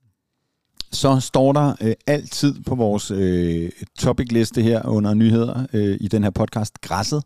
[0.95, 6.23] Så står der øh, altid på vores øh, topic-liste her under nyheder øh, i den
[6.23, 7.23] her podcast, græsset.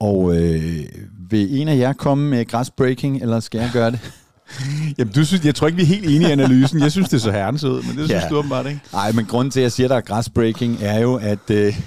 [0.00, 0.84] Og øh,
[1.30, 4.00] vil en af jer komme med græsbreaking, eller skal jeg gøre det?
[4.98, 6.80] Jamen, du synes, jeg tror ikke, vi er helt enige i analysen.
[6.80, 8.28] Jeg synes, det er så herrens ud, men det synes Ja.
[8.28, 8.80] du åbenbart ikke.
[8.92, 11.50] Nej, men grunden til, at jeg siger, at der er græsbreaking, er jo, at...
[11.50, 11.80] Øh,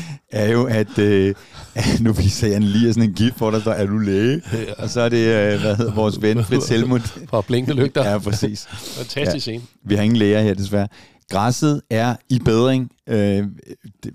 [0.30, 1.34] er jo, at øh,
[2.00, 4.42] nu viser jeg lige sådan en gif, hvor der står, er du læge?
[4.78, 7.02] Og så er det, øh, hvad hedder vores ven, Fritz Helmut.
[7.30, 8.10] Fra blinkende lygter.
[8.10, 8.66] Ja, præcis.
[8.70, 9.62] Fantastisk scene.
[9.84, 10.88] Vi har ingen læger her, desværre.
[11.32, 12.90] Græsset er i bedring.
[13.06, 13.46] Øh,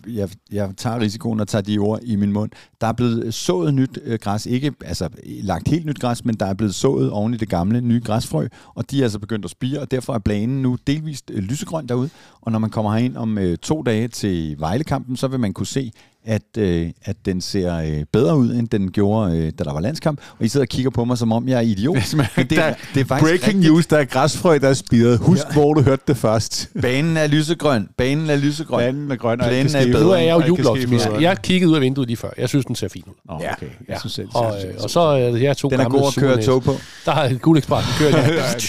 [0.08, 2.51] jeg, jeg tager risikoen og tager de ord i min mund.
[2.82, 4.45] Der er blevet sået nyt øh, græs.
[4.45, 7.82] Ikke altså, lagt helt nyt græs, men der er blevet sået oven i det gamle
[7.82, 11.32] nye græsfrø, og de er altså begyndt at spire, og derfor er planen nu delvist
[11.34, 12.10] øh, lysegrøn derude.
[12.41, 15.67] Og når man kommer herind om øh, to dage til Vejlekampen, så vil man kunne
[15.67, 15.91] se,
[16.27, 19.79] at, øh, at den ser øh, bedre ud, end den gjorde, øh, da der var
[19.79, 20.19] landskamp.
[20.39, 21.97] Og I sidder og kigger på mig, som om jeg er idiot.
[22.35, 25.19] Det, er, det er breaking news, der er græsfrø, der er spiret.
[25.19, 25.53] Husk, ja.
[25.53, 26.69] hvor du hørte det først.
[26.81, 27.89] Banen er lysegrøn.
[27.97, 28.79] Banen er lysegrøn.
[28.79, 30.03] Banen er grøn, og Banen er bedre.
[30.03, 31.09] Nu er jeg jo jubeloptimist.
[31.19, 32.29] Jeg kiggede ud af vinduet lige før.
[32.37, 33.13] Jeg synes, den ser fin ud.
[33.29, 33.45] Oh, okay.
[33.47, 33.99] Jeg ja.
[33.99, 36.63] synes selv, og, øh, og så er jeg to Den er god at køre tog
[36.63, 36.75] på.
[37.05, 38.15] Der har Guld Expressen kørt.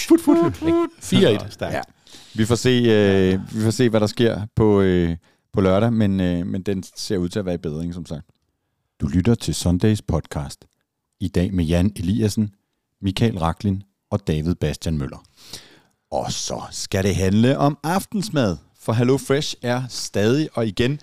[0.09, 0.69] fut, fut, fut.
[1.03, 1.17] 4-1.
[1.61, 1.81] Ja.
[2.33, 5.15] Vi får se, øh, vi får se, hvad der sker på, øh,
[5.53, 8.25] på lørdag, men, øh, men den ser ud til at være i bedring, som sagt.
[9.01, 10.65] Du lytter til Sundays podcast.
[11.19, 12.49] I dag med Jan Eliassen,
[13.01, 15.23] Michael Raklin og David Bastian Møller.
[16.11, 20.99] Og så skal det handle om aftensmad, for Hello Fresh er stadig og igen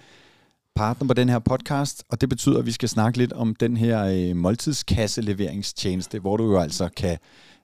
[0.77, 3.77] partner på den her podcast, og det betyder, at vi skal snakke lidt om den
[3.77, 7.19] her øh, måltidskasseleveringstjeneste, hvor du jo altså kan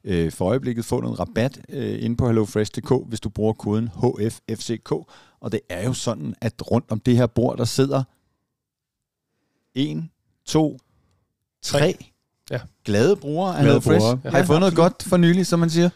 [0.04, 4.92] øh, for øjeblikket få noget rabat øh, inde på hellofresh.dk, hvis du bruger koden HFFCK.
[5.42, 8.02] Og det er jo sådan, at rundt om det her bord, der sidder
[9.74, 10.10] en,
[10.46, 10.78] to,
[11.62, 12.06] tre
[12.50, 12.60] ja.
[12.84, 14.06] glade brugere af HelloFresh.
[14.24, 14.30] Ja.
[14.30, 15.90] Har I fået noget godt for nylig, som man siger?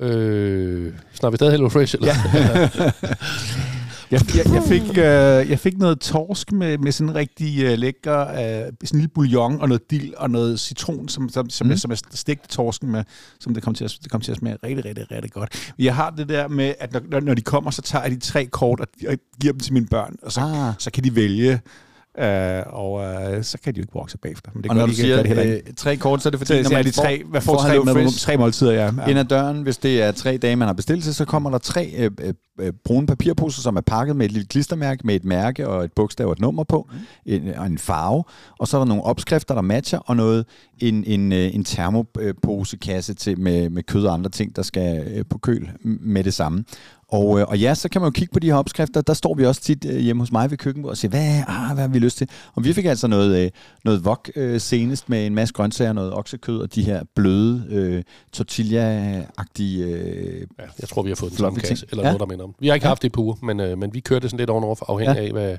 [0.00, 1.94] Øh, snakker vi stadig HelloFresh?
[1.94, 2.14] Eller?
[2.14, 2.90] Ja.
[4.10, 7.78] Jeg, jeg, jeg, fik, øh, jeg fik noget torsk med, med sådan en rigtig øh,
[7.78, 11.66] lækker, øh, sådan en lille bouillon og noget dild og noget citron, som, som, som,
[11.66, 11.70] mm.
[11.70, 13.04] jeg, som jeg stegte torsken med,
[13.40, 15.72] som det kom, til at, det kom til at smage rigtig, rigtig, rigtig godt.
[15.78, 18.46] Jeg har det der med, at når, når de kommer, så tager jeg de tre
[18.46, 20.74] kort og, og giver dem til mine børn, og så, ah.
[20.78, 21.60] så kan de vælge,
[22.20, 22.24] Uh,
[22.66, 24.50] og uh, så kan de jo ikke vokse bagefter.
[24.54, 26.64] Men det og når du ikke, siger det øh, tre kort, så er det fordi,
[26.64, 28.84] så, når man de tre, hvad får, får tre, med, tre måltider, ja.
[28.84, 29.06] ja.
[29.06, 31.58] Ind ad døren, hvis det er tre dage, man har bestilt til, så kommer der
[31.58, 32.10] tre øh,
[32.60, 35.92] øh, brune papirposer, som er pakket med et lille klistermærke, med et mærke og et
[35.92, 37.32] bogstav og et nummer på, mm.
[37.32, 38.24] en, og en farve.
[38.58, 40.44] Og så er der nogle opskrifter, der matcher, og noget
[40.78, 45.70] en, en, en termoposekasse til, med, med kød og andre ting, der skal på køl
[45.84, 46.64] med det samme.
[47.08, 49.00] Og, øh, og ja, så kan man jo kigge på de her opskrifter.
[49.00, 51.74] Der står vi også tit øh, hjemme hos mig ved køkkenbordet og siger, hvad, ah,
[51.74, 52.28] hvad har vi lyst til?
[52.54, 53.50] Og vi fik altså noget, øh,
[53.84, 58.02] noget wok øh, senest med en masse grøntsager, noget oksekød og de her bløde øh,
[58.32, 59.84] tortilla-agtige...
[59.84, 62.08] Øh, ja, jeg tror, vi har fået den samme kasse, eller ja.
[62.08, 62.54] noget, der minder om.
[62.58, 62.88] Vi har ikke ja.
[62.88, 65.26] haft det på uge, men, øh, men vi kørte sådan lidt ovenover, afhængig ja.
[65.26, 65.56] af, hvad,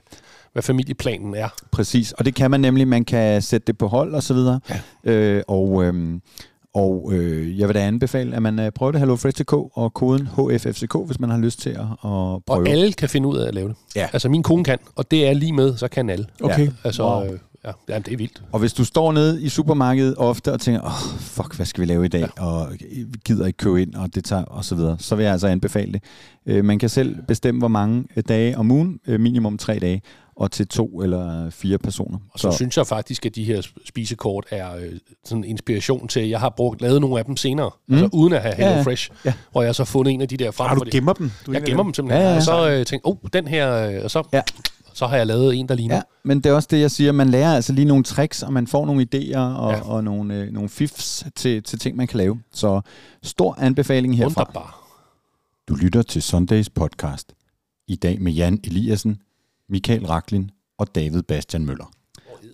[0.54, 1.50] hvad familieplanen er.
[1.72, 2.88] Præcis, og det kan man nemlig.
[2.88, 4.60] Man kan sætte det på hold og så videre.
[5.06, 5.12] Ja.
[5.12, 5.84] Øh, og...
[5.84, 6.20] Øh,
[6.78, 10.96] og øh, jeg vil da anbefale, at man uh, prøver det HelloFresh.dk og koden HFFCK,
[11.06, 12.42] hvis man har lyst til at, at prøve.
[12.48, 13.76] Og alle kan finde ud af at lave det.
[13.96, 14.08] Ja.
[14.14, 16.26] Altså min kone kan, og det er lige med, så kan alle.
[16.44, 16.66] Okay.
[16.66, 16.72] Ja.
[16.84, 17.24] Altså, wow.
[17.24, 18.44] øh, ja, ja, det er vildt.
[18.52, 21.82] Og hvis du står nede i supermarkedet ofte og tænker, åh, oh, fuck, hvad skal
[21.82, 22.30] vi lave i dag?
[22.38, 22.44] Ja.
[22.46, 22.68] Og
[23.26, 24.96] gider ikke købe ind, og det tager, og så videre.
[25.00, 26.04] Så vil jeg altså anbefale det.
[26.46, 30.02] Øh, man kan selv bestemme, hvor mange dage om ugen, øh, minimum tre dage,
[30.38, 32.18] og til to eller fire personer.
[32.34, 34.92] Og så, så synes jeg faktisk, at de her spisekort er øh,
[35.26, 37.94] sådan en inspiration til, jeg har brugt lavet nogle af dem senere, mm.
[37.94, 39.34] altså uden at have Hello ja, Fresh, ja.
[39.52, 40.68] hvor jeg så fundet en af de der frem.
[40.68, 41.32] Har du gemmer dem?
[41.46, 42.22] Du jeg gemmer dem simpelthen.
[42.22, 42.38] Ja, ja, ja.
[42.38, 44.24] Og så øh, tænkte oh, den her, øh, og så...
[44.34, 44.42] Ja
[44.94, 45.96] så har jeg lavet en, der ligner.
[45.96, 47.12] Ja, men det er også det, jeg siger.
[47.12, 49.82] Man lærer altså lige nogle tricks, og man får nogle idéer og, ja.
[49.82, 52.40] og nogle, øh, nogle fifs til, til ting, man kan lave.
[52.54, 52.82] Så
[53.24, 54.42] stor anbefaling herfra.
[54.42, 54.88] Wunderbar.
[55.68, 57.34] Du lytter til Sundays podcast.
[57.88, 59.18] I dag med Jan Eliassen,
[59.70, 61.92] Michael Raklin og David Bastian Møller.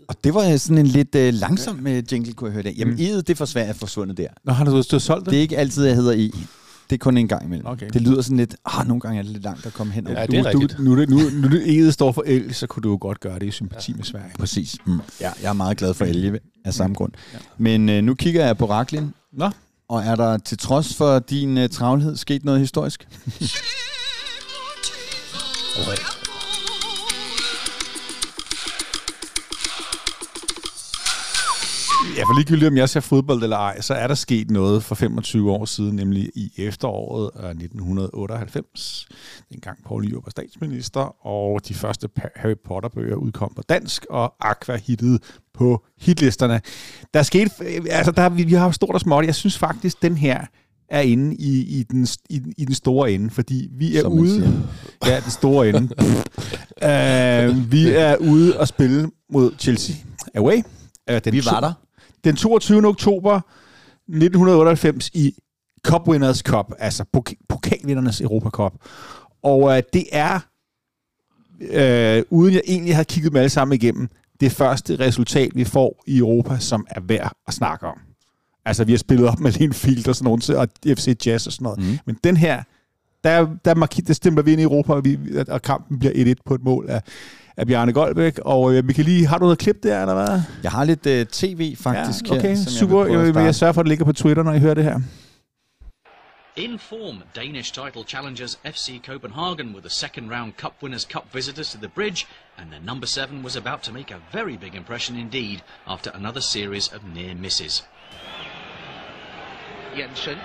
[0.08, 2.78] Og det var sådan en lidt øh, langsom øh, jingle, kunne jeg høre det.
[2.78, 3.00] Jamen, mm.
[3.00, 4.28] E'et, det for svært er forsvundet der.
[4.44, 5.32] Nå, har du, du solgt det?
[5.32, 6.32] Det er ikke altid, jeg hedder E.
[6.90, 7.66] Det er kun en gang imellem.
[7.66, 7.90] Okay.
[7.94, 10.08] Det lyder sådan lidt, ah, nogle gange er det lidt langt at komme hen.
[10.08, 12.82] Ja, det er du, du, nu, nu, nu, nu E'et står for el, så kunne
[12.82, 13.96] du jo godt gøre det i sympati ja.
[13.96, 14.32] med Sverige.
[14.40, 14.76] Præcis.
[14.86, 15.00] Mm.
[15.22, 17.12] Ja, jeg er meget glad for elge af samme grund.
[17.34, 17.38] Ja.
[17.58, 19.14] Men øh, nu kigger jeg på Raklin.
[19.34, 19.50] Nå.
[19.90, 23.08] Og er der til trods for din øh, travlhed sket noget historisk?
[32.18, 34.96] Ja, for ligegyldigt om jeg ser fodbold eller ej, så er der sket noget for
[34.96, 39.08] 25 år siden, nemlig i efteråret af 1998.
[39.52, 44.76] Dengang Paul Nyrup var statsminister, og de første Harry Potter-bøger udkom på dansk, og Aqua
[44.76, 45.20] hittede
[45.54, 46.62] på hitlisterne.
[47.14, 47.52] Der er sket,
[47.90, 49.26] altså der, vi, vi har stort og småt.
[49.26, 50.46] Jeg synes faktisk, den her
[50.90, 54.64] er inde i, i, den, i, i den store ende, fordi vi er Som ude...
[55.06, 55.82] Ja, den store ende.
[55.82, 59.96] uh, vi er ude og spille mod Chelsea
[60.36, 60.58] away.
[61.12, 61.74] Uh, den vi var der
[62.24, 62.88] den 22.
[62.88, 63.42] oktober
[64.08, 65.36] 1998 i
[65.86, 68.74] Cup Winners Cup, altså pok- pokalvindernes Europa Cup.
[69.44, 70.40] Og øh, det er,
[71.62, 74.10] øh, uden jeg egentlig har kigget dem alle sammen igennem,
[74.40, 77.98] det første resultat, vi får i Europa, som er værd at snakke om.
[78.66, 81.64] Altså, vi har spillet op med Linfield og sådan noget, og FC Jazz og sådan
[81.64, 81.80] noget.
[81.80, 81.98] Mm.
[82.06, 82.64] Men den her,
[83.24, 86.42] der, der, marki, der stempler vi ind i Europa, og, vi, og kampen bliver 1-1
[86.46, 87.02] på et mål af,
[87.58, 88.40] af Bjarne Goldbæk.
[88.46, 90.42] Og øh, vi kan lige, har du noget klip der, eller hvad?
[90.64, 93.06] Jeg har lidt uh, tv faktisk ja, okay, her, super.
[93.06, 94.84] Jeg, vil, jeg, jeg sørger for, at det ligger på Twitter, når I hører det
[94.84, 95.00] her.
[96.56, 101.72] In form, Danish title challengers FC Copenhagen were the second round Cup Winners' Cup visitors
[101.72, 102.28] to the bridge,
[102.60, 106.42] and their number seven was about to make a very big impression indeed after another
[106.42, 107.84] series of near misses.
[109.96, 110.38] Jensen.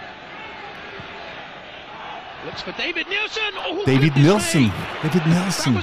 [2.44, 3.53] Looks for David Nielsen.
[3.70, 4.72] Oh, David Nielsen.
[5.03, 5.77] David Nielsen.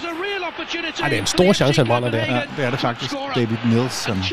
[1.02, 2.18] Ej, det er en stor chance, han brænder der.
[2.18, 3.14] Ja, det er det faktisk.
[3.36, 4.24] David Nielsen.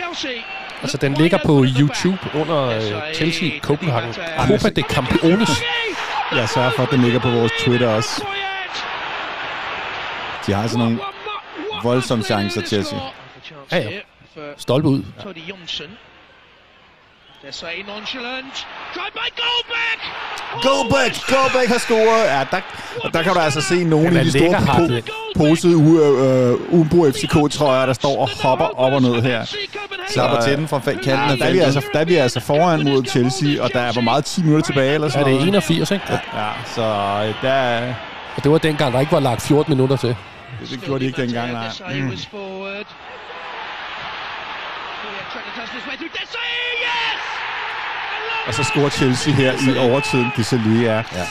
[0.83, 4.15] Altså, den ligger på YouTube under uh, Chelsea Copenhagen.
[4.39, 5.63] Copa de Campeones.
[6.33, 8.25] Jeg sørger for, at den ligger på vores Twitter også.
[10.47, 10.99] De har sådan nogle
[11.83, 12.99] voldsomme chancer, Chelsea.
[13.73, 13.91] Ja, ja.
[14.57, 15.03] Stolpe ud.
[15.23, 15.39] Tony
[17.44, 17.68] Jonsson.
[17.68, 18.55] Desai nonchalant.
[18.94, 20.00] Tried by Goldbeck.
[20.62, 21.12] Goldbæk!
[21.28, 22.24] Goldbæk har scoret!
[22.24, 22.61] Ja, der,
[23.05, 25.85] og der kan du altså se nogle af de store po- posede uh,
[26.72, 29.44] uh, Umbro FCK-trøjer, der står og hopper op og ned her.
[30.09, 32.85] Slapper til den fra kanten af Der er, vi altså, der er vi altså foran
[32.85, 35.37] mod Chelsea, og der er hvor meget 10 minutter tilbage eller Ja, sådan det er
[35.37, 35.48] noget.
[35.48, 36.05] 81, ikke?
[36.11, 36.18] Ja.
[36.42, 37.94] Ja, så øh, der, er-
[38.37, 40.16] Og det var dengang, der ikke var lagt 14 minutter til.
[40.70, 41.68] det gjorde de ikke dengang, nej.
[41.88, 41.94] Mm.
[41.94, 42.62] Yeah, way through!
[48.46, 51.02] Og så scorer Chelsea her i overtiden, det så lige er.
[51.12, 51.26] Ja.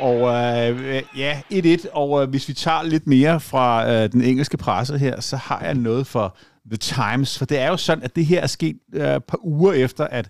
[0.00, 1.90] Og øh, ja, 1-1.
[1.92, 5.60] Og øh, hvis vi tager lidt mere fra øh, den engelske presse her, så har
[5.64, 6.36] jeg noget for
[6.70, 7.38] The Times.
[7.38, 10.04] For det er jo sådan, at det her er sket øh, et par uger efter,
[10.04, 10.28] at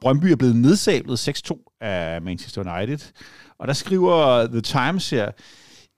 [0.00, 2.98] Brøndby er blevet nedsablet 6-2 af Manchester United.
[3.58, 5.30] Og der skriver The Times her,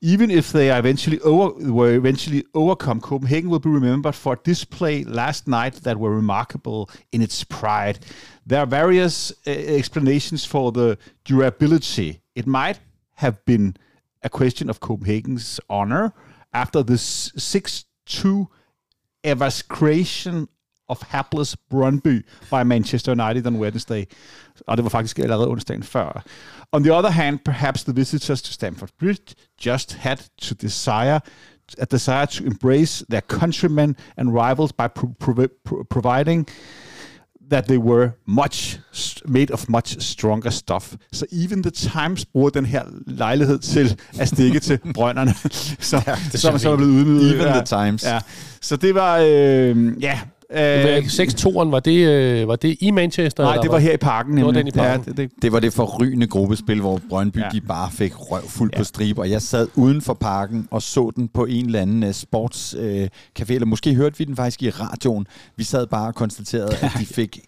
[0.01, 4.39] Even if they are eventually over, were eventually overcome, Copenhagen will be remembered for a
[4.45, 7.99] display last night that were remarkable in its pride.
[8.47, 12.21] There are various uh, explanations for the durability.
[12.37, 12.79] It might
[13.17, 13.77] have been
[14.23, 16.13] a question of Copenhagen's honor
[16.53, 18.47] after the 6-2
[19.25, 20.49] evacuation
[20.89, 24.05] of hapless Brøndby by Manchester United on Wednesday.
[24.67, 26.25] Og det var faktisk allerede onsdagen før.
[26.73, 29.35] On the other hand, perhaps the visitors to Stamford Bridge
[29.67, 31.21] just had to desire
[31.79, 36.49] a desire to embrace their countrymen and rivals by pro- provi- pro- providing
[37.51, 38.79] that they were much
[39.27, 40.95] made of much stronger stuff.
[41.13, 45.35] Så even the Times bruger den her lejlighed til at stikke til brønderne,
[45.91, 47.35] som, ja, som, som er blevet udnyttet.
[47.35, 47.53] Even ja.
[47.53, 48.05] the Times.
[48.05, 48.21] Ja.
[48.61, 50.21] Så det var, øh, ja...
[50.53, 53.43] Øh, 6-2'eren, var det, øh, var det i Manchester?
[53.43, 53.87] nej, eller det var hvad?
[53.87, 54.37] her i parken.
[54.37, 54.75] Det var nemlig.
[54.75, 55.05] den i parken.
[55.07, 57.49] Ja, det, det, Det var det forrygende gruppespil, hvor Brøndby Ja.
[57.53, 58.79] de bare fik røv fuld Ja.
[58.79, 62.03] på stribe, og jeg sad uden for parken og så den på en eller anden
[62.03, 63.07] uh, sportscafé, uh,
[63.41, 65.27] café, eller måske hørte vi den faktisk i radioen.
[65.57, 67.39] Vi sad bare og konstaterede, at de fik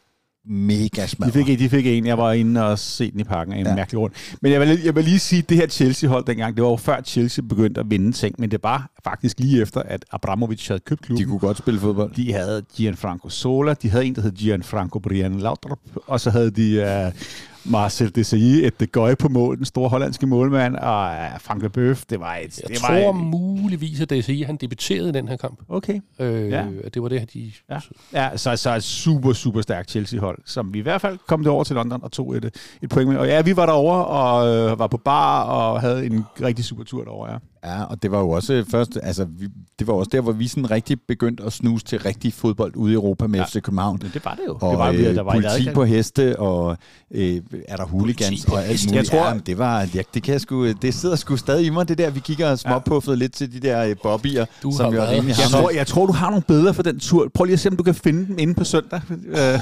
[0.46, 1.46] mega de, smadret.
[1.46, 3.66] fik, de fik en, jeg var inde og se den i parken, en.
[3.66, 3.74] Ja.
[3.74, 4.16] mærkelig rundt.
[4.42, 6.76] Men jeg vil, jeg vil lige sige, at det her Chelsea-hold dengang, det var jo
[6.76, 10.80] før Chelsea begyndte at vinde ting, men det var faktisk lige efter, at Abramovic havde
[10.80, 11.24] købt klubben.
[11.24, 12.14] De kunne godt spille fodbold.
[12.14, 16.50] De havde Gianfranco Sola, de havde en, der hed Gianfranco Brian Laudrup, og så havde
[16.50, 17.20] de uh,
[17.64, 22.02] Marcel Desailly, et de Goy på mål, den store hollandske målmand, og uh, Frank Leboeuf,
[22.10, 22.60] det var et...
[22.60, 25.60] Jeg det tror var muligvis, at DSI han debuterede i den her kamp.
[25.68, 26.00] Okay.
[26.18, 26.64] Øh, Ja.
[26.94, 27.52] Det var det, de...
[27.70, 27.78] Ja,
[28.12, 31.52] ja så, så et super, super stærkt Chelsea-hold, som vi i hvert fald kom det
[31.52, 32.44] over til London og tog et,
[32.82, 33.16] et point med.
[33.18, 36.84] Og ja, vi var derovre og øh, var på bar og havde en rigtig super
[36.84, 37.38] tur derovre, ja.
[37.64, 39.46] Ja, og det var jo også først, altså, vi,
[39.78, 42.92] det var også der, hvor vi sådan rigtig begyndte at snuse til rigtig fodbold ude
[42.92, 43.44] i Europa med Ja.
[43.44, 43.98] FC København.
[44.02, 44.58] Men det var det jo.
[44.60, 46.76] Og det var, øh, der var politi et på heste, og
[47.14, 48.92] øh, er der hooligans og alt muligt.
[48.92, 51.70] Jeg tror- ja, det var, ja, det, kan jeg sgu, det sidder sgu stadig i
[51.70, 53.18] mig, det der, vi kigger og småpuffede ja.
[53.18, 56.12] lidt til de der øh, bobbyer, Du som jo rimelig Jeg tror, jeg tror, du
[56.12, 57.28] har nogle bedre for den tur.
[57.34, 59.00] Prøv lige at se, om du kan finde dem inde på søndag.
[59.28, 59.60] Øh,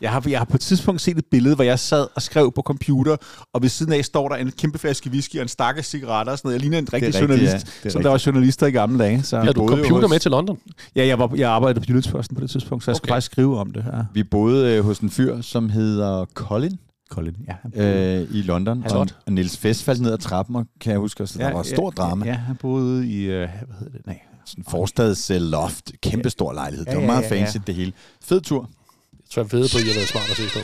[0.00, 2.52] Jeg har, jeg har på et tidspunkt set et billede, hvor jeg sad og skrev
[2.52, 3.16] på computer,
[3.54, 6.38] og ved siden af står der en kæmpe flaske whisky og en stakke cigaretter og
[6.38, 6.54] sådan noget.
[6.54, 7.58] Jeg ligner en rigtig rigtigt, journalist, ja.
[7.58, 7.58] ja.
[7.58, 8.04] Det er som rigtigt.
[8.04, 9.22] der var journalister i gamle dage.
[9.22, 9.38] Så.
[9.38, 10.58] Havde du computer hos- med til London?
[10.96, 12.98] Ja, jeg, var, jeg arbejdede på Jyllandsposten på det tidspunkt, så jeg okay.
[12.98, 14.04] skulle faktisk skrive om det her.
[14.14, 16.78] Vi boede øh, hos en fyr, som hedder Colin
[17.10, 17.52] Colin, ja.
[17.62, 19.14] Han øh, i London, og, Flot.
[19.26, 21.90] og Niels Fest faldt ned ad trappen, og kan jeg huske, så der var stor
[21.90, 22.24] drama.
[22.26, 24.20] Ja, ja, han boede i, øh, hvad hedder det, nej.
[24.46, 26.86] Sådan en forstads loft, kæmpe stor lejlighed.
[26.86, 27.42] Ja, Det var ja, meget ja, ja.
[27.44, 27.92] fancy, det hele.
[28.24, 28.68] Fed tur.
[29.12, 30.58] Jeg tror, jeg ved på, at I har været smart at se på.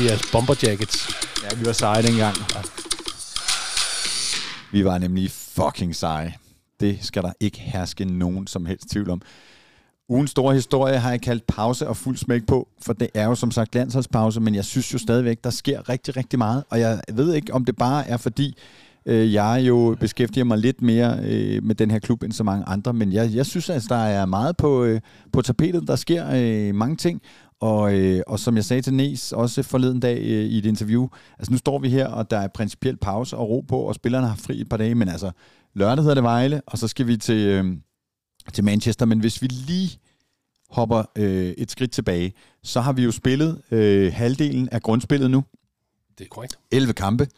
[0.00, 1.08] I jeres bomber jackets.
[1.42, 2.36] Ja, vi var seje dengang.
[4.72, 6.34] Vi var nemlig fucking seje.
[6.80, 9.22] Det skal der ikke herske nogen som helst tvivl om.
[10.08, 13.34] Ugens store historie har jeg kaldt pause og fuld smæk på, for det er jo
[13.34, 16.64] som sagt landsholdspause, men jeg synes jo stadigvæk, der sker rigtig, rigtig meget.
[16.70, 18.56] Og jeg ved ikke, om det bare er fordi,
[19.06, 22.64] Øh, jeg jo beskæftiger mig lidt mere øh, med den her klub end så mange
[22.68, 25.00] andre, men jeg, jeg synes, at der er meget på, øh,
[25.32, 25.88] på tapetet.
[25.88, 27.22] Der sker øh, mange ting,
[27.60, 31.08] og, øh, og som jeg sagde til Nes også forleden dag øh, i et interview,
[31.38, 34.26] altså nu står vi her, og der er principielt pause og ro på, og spillerne
[34.26, 35.30] har fri et par dage, men altså
[35.74, 37.76] lørdag hedder det Vejle, og så skal vi til, øh,
[38.52, 39.06] til Manchester.
[39.06, 39.98] Men hvis vi lige
[40.70, 45.44] hopper øh, et skridt tilbage, så har vi jo spillet øh, halvdelen af grundspillet nu.
[46.18, 46.58] Det er korrekt.
[46.70, 47.28] 11 kampe.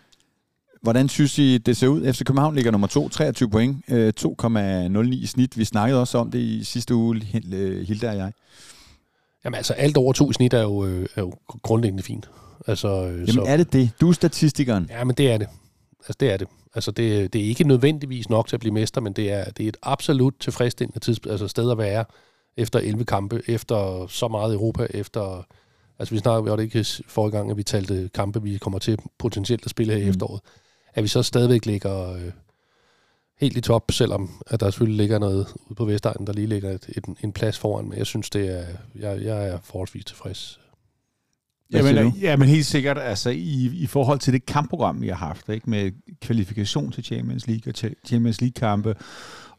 [0.83, 2.13] Hvordan synes I, det ser ud?
[2.13, 5.59] FC København ligger nummer 2, 23 point, øh, 2,09 i snit.
[5.59, 7.21] Vi snakkede også om det i sidste uge,
[7.87, 8.33] Hilda og jeg.
[9.45, 12.31] Jamen altså, alt over to snit er jo, øh, er jo grundlæggende fint.
[12.67, 13.91] Altså, øh, Jamen så, er det det?
[14.01, 14.87] Du er statistikeren.
[14.91, 15.49] Ja, men det er det.
[15.99, 16.49] Altså, det er det.
[16.75, 19.65] Altså, det, det er ikke nødvendigvis nok til at blive mester, men det er, det
[19.65, 22.05] er et absolut tilfredsstillende tids, altså sted at være
[22.57, 25.47] efter 11 kampe, efter så meget Europa, efter...
[25.99, 29.65] Altså, vi snakker jo ikke forrige gang, at vi talte kampe, vi kommer til potentielt
[29.65, 30.11] at spille her i mm.
[30.11, 30.41] efteråret.
[30.95, 32.31] At vi så stadigvæk ligger øh,
[33.43, 36.71] helt i top, selvom at der selvfølgelig ligger noget ude på Vestegnen, der lige ligger
[36.71, 37.89] et, et, en plads foran.
[37.89, 40.61] Men jeg synes, det er, jeg, jeg er forholdsvis tilfreds.
[41.73, 45.15] Ja, men, ja, men helt sikkert, altså i, i forhold til det kampprogram, vi har
[45.15, 48.95] haft, ikke, med kvalifikation til Champions League og Champions League-kampe,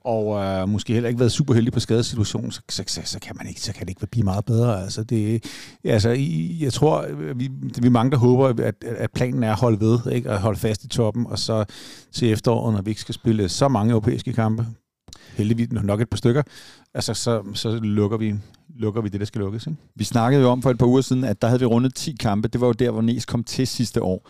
[0.03, 3.35] og øh, måske heller ikke været super heldig på skadesituationen, så, så, så, så, kan
[3.37, 4.83] man ikke, så kan det ikke blive meget bedre.
[4.83, 5.45] Altså, det,
[5.83, 6.09] altså,
[6.59, 7.49] jeg tror, øh, vi,
[7.81, 10.29] vi mange, der håber, at, at planen er at holde ved, ikke?
[10.29, 11.65] at holde fast i toppen, og så
[12.11, 14.65] til efteråret, når vi ikke skal spille så mange europæiske kampe,
[15.35, 16.43] heldigvis nok et par stykker,
[16.93, 18.35] altså, så, så lukker, vi,
[18.75, 19.67] lukker vi det, der skal lukkes.
[19.67, 19.79] Ikke?
[19.95, 22.15] Vi snakkede jo om for et par uger siden, at der havde vi rundet 10
[22.19, 22.47] kampe.
[22.47, 24.29] Det var jo der, hvor Næs kom til sidste år.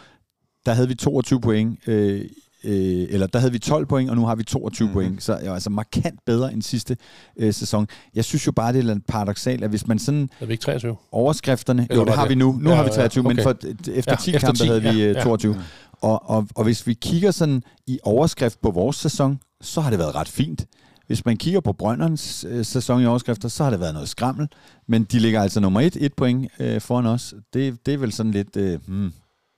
[0.66, 2.26] Der havde vi 22 point øh,
[2.64, 4.94] øh, eller der havde vi 12 point, og nu har vi 22 mm.
[4.94, 6.98] point, så ja, altså markant bedre end sidste
[7.40, 7.88] øh, sæson.
[8.16, 10.30] Jeg synes jo bare, det er lidt paradoxalt, at hvis man sådan...
[10.42, 10.96] Er vi ikke 23?
[11.12, 11.88] Overskrifterne...
[11.90, 12.30] Eller jo, det har det?
[12.30, 12.58] vi nu.
[12.62, 13.36] Nu ja, har vi 23, okay.
[13.36, 13.56] men for,
[13.92, 15.54] efter ja, 10 efter kampe 10, havde vi øh, 22.
[15.54, 15.66] Ja, ja.
[16.02, 20.00] Og, og, og hvis vi kigger sådan i overskrift på vores sæson, så har det
[20.00, 20.66] været ret fint.
[21.08, 24.48] Hvis man kigger på Brønderens øh, sæson i overskrifter, så har det været noget skrammel.
[24.88, 27.34] Men de ligger altså nummer et, et point øh, foran os.
[27.54, 28.58] Det, det er vel sådan lidt...
[28.58, 29.14] Øh, hmm,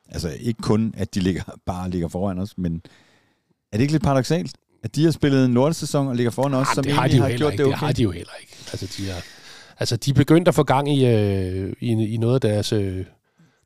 [0.09, 2.81] Altså ikke kun, at de ligger, bare ligger foran os, men
[3.71, 6.67] er det ikke lidt paradoxalt, at de har spillet en lortesæson og ligger foran os,
[6.67, 7.63] ah, som det har de jo har gjort ikke.
[7.63, 7.71] det okay?
[7.71, 8.53] Det har de jo heller ikke.
[8.71, 9.23] Altså, de har,
[9.79, 12.73] altså, de er begyndt at få gang i, øh, i, i noget af deres...
[12.73, 13.05] Øh,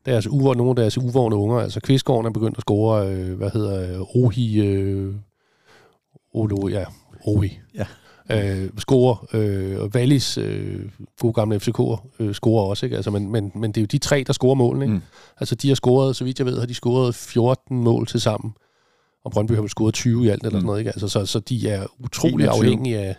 [0.05, 1.59] deres uver, nogle af deres uvågne unger.
[1.59, 5.15] Altså Kvistgården er begyndt at score, øh, hvad hedder øh, Ohi, øh,
[6.33, 6.85] Olo, ja,
[7.25, 7.59] Ohi.
[7.75, 7.85] Ja
[8.31, 9.27] øh, scorer.
[9.33, 10.81] Øh, og Wallis, øh,
[11.19, 12.85] gode gamle FCK'er, øh, scorer også.
[12.85, 12.95] Ikke?
[12.95, 14.85] Altså, men, men, men det er jo de tre, der scorer målene.
[14.85, 14.95] Ikke?
[14.95, 15.01] Mm.
[15.39, 18.53] Altså, de har scoret, så vidt jeg ved, har de scoret 14 mål til sammen.
[19.25, 20.53] Og Brøndby har scoret 20 i alt eller mm.
[20.53, 20.79] sådan noget.
[20.79, 20.89] Ikke?
[20.89, 22.49] Altså, så, så de er utrolig 21.
[22.49, 23.15] afhængige af,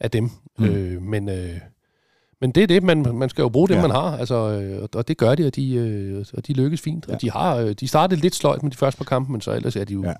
[0.00, 0.30] af dem.
[0.58, 0.64] Mm.
[0.64, 1.28] Øh, men...
[1.28, 1.58] Øh,
[2.40, 3.82] men det er det, man, man skal jo bruge det, ja.
[3.82, 7.04] man har, altså, øh, og det gør de, og de, øh, og de lykkes fint.
[7.08, 7.14] Ja.
[7.14, 9.52] Og de, har, øh, de startede lidt sløjt med de første par kampe, men så
[9.52, 10.04] ellers er de jo...
[10.04, 10.12] Ja.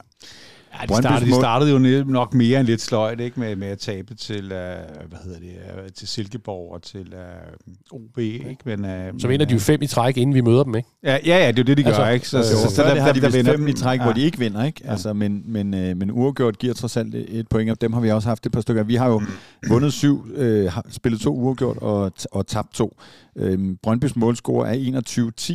[0.81, 3.41] Ja, de, startede, de startede jo nok mere end lidt sløjt, ikke?
[3.41, 4.51] Med, med at tabe til, uh,
[5.09, 7.15] hvad hedder det, uh, til Silkeborg og til
[7.93, 8.57] uh, OB, ikke?
[8.65, 10.89] Men, uh, så vinder de jo fem i træk, inden vi møder dem, ikke?
[11.05, 12.29] Ja, ja, ja det er jo det, de altså, gør, ikke?
[12.29, 14.05] Så, så, så, så, så der, der har de vist fem i træk, ja.
[14.05, 14.81] hvor de ikke vinder, ikke?
[14.85, 18.11] Altså, men, men, uh, men uafgjort giver trods alt et point, og dem har vi
[18.11, 18.83] også haft et par stykker.
[18.83, 19.23] Vi har jo
[19.69, 22.97] vundet syv, uh, spillet to uafgjort og, og tabt to.
[23.41, 25.03] Uh, Brøndbys målscore er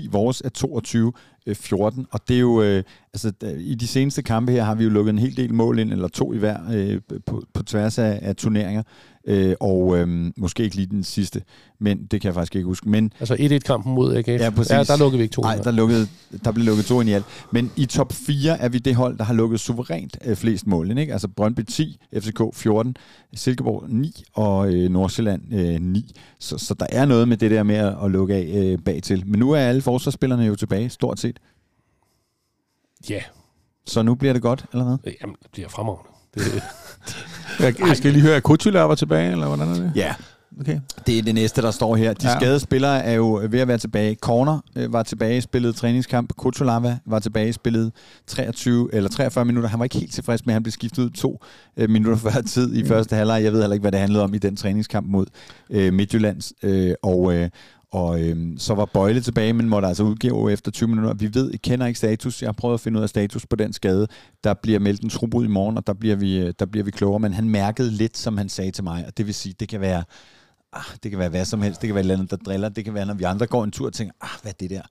[0.05, 1.13] 21-10, vores er 22
[1.47, 2.83] Øh, 14, og det er jo, øh,
[3.13, 5.91] altså i de seneste kampe her har vi jo lukket en hel del mål ind,
[5.91, 8.83] eller to i hver, øh, på, på tværs af, af turneringer,
[9.27, 11.41] øh, og øh, måske ikke lige den sidste,
[11.79, 12.89] men det kan jeg faktisk ikke huske.
[12.89, 14.71] Men, altså 1-1-kampen mod AGF, ja, præcis.
[14.71, 15.41] ja, der lukkede vi ikke to.
[15.41, 16.07] Nej, der, lukkede,
[16.43, 17.25] der blev lukket to ind i alt.
[17.51, 20.97] Men i top 4 er vi det hold, der har lukket suverænt øh, flest mål.
[20.97, 21.13] Ikke?
[21.13, 22.97] Altså Brøndby 10, FCK 14,
[23.33, 26.15] Silkeborg 9 og øh, Nordsjælland øh, 9.
[26.39, 29.23] Så, så der er noget med det der med at, at lukke af øh, bagtil.
[29.27, 31.39] Men nu er alle forsvarsspillerne jo tilbage, stort set.
[33.09, 33.13] Ja.
[33.13, 33.23] Yeah.
[33.85, 35.13] Så nu bliver det godt, eller hvad?
[35.21, 36.09] Jamen, det bliver fremragende.
[36.33, 36.41] Det,
[37.59, 39.91] jeg, jeg skal lige høre, at Kutula var tilbage, eller hvordan er det?
[39.95, 40.13] Ja,
[40.59, 40.79] Okay.
[41.07, 42.13] Det er det næste, der står her.
[42.13, 42.39] De ja.
[42.39, 44.15] skadede spillere er jo ved at være tilbage.
[44.15, 46.33] Corner øh, var tilbage, spillede træningskamp.
[46.37, 47.91] Kutulava var tilbage, spillede
[48.27, 49.69] 23 eller 43 minutter.
[49.69, 51.43] Han var ikke helt tilfreds med, at han blev skiftet ud to
[51.77, 53.43] øh, minutter før tid i første halvleg.
[53.43, 55.25] Jeg ved heller ikke, hvad det handlede om i den træningskamp mod
[55.69, 56.53] øh, Midtjyllands.
[56.63, 57.49] Øh, og, øh,
[57.91, 61.13] og øhm, så var Bøjle tilbage, men måtte altså udgive efter 20 minutter.
[61.13, 62.41] Vi ved, I kender ikke status.
[62.41, 64.07] Jeg har prøvet at finde ud af status på den skade.
[64.43, 66.91] Der bliver meldt en trubud i morgen, og der bliver, vi, øh, der bliver vi
[66.91, 67.19] klogere.
[67.19, 69.05] Men han mærkede lidt, som han sagde til mig.
[69.07, 70.03] Og det vil sige, det kan være,
[70.73, 71.81] ah, det kan være hvad som helst.
[71.81, 72.69] Det kan være et eller andet, der driller.
[72.69, 74.69] Det kan være, når vi andre går en tur og tænker, ah, hvad er det
[74.69, 74.81] der?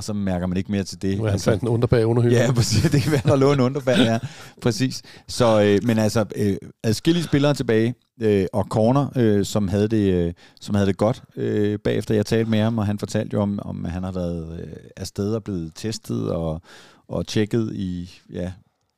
[0.00, 1.10] Og så mærker man ikke mere til det.
[1.10, 2.38] Ja, han altså, fandt en underbag under hylden.
[2.38, 2.90] Ja, præcis.
[2.90, 4.18] Det kan være, der lå en underbag, ja.
[4.62, 5.02] Præcis.
[5.28, 10.14] Så, øh, men altså, øh, adskillige spillere tilbage, øh, og Corner, øh, som, havde det,
[10.14, 13.42] øh, som havde det godt øh, bagefter jeg talte med ham, og han fortalte jo
[13.42, 16.62] om, om at han har været øh, afsted og blevet testet og,
[17.08, 18.52] og tjekket i, ja,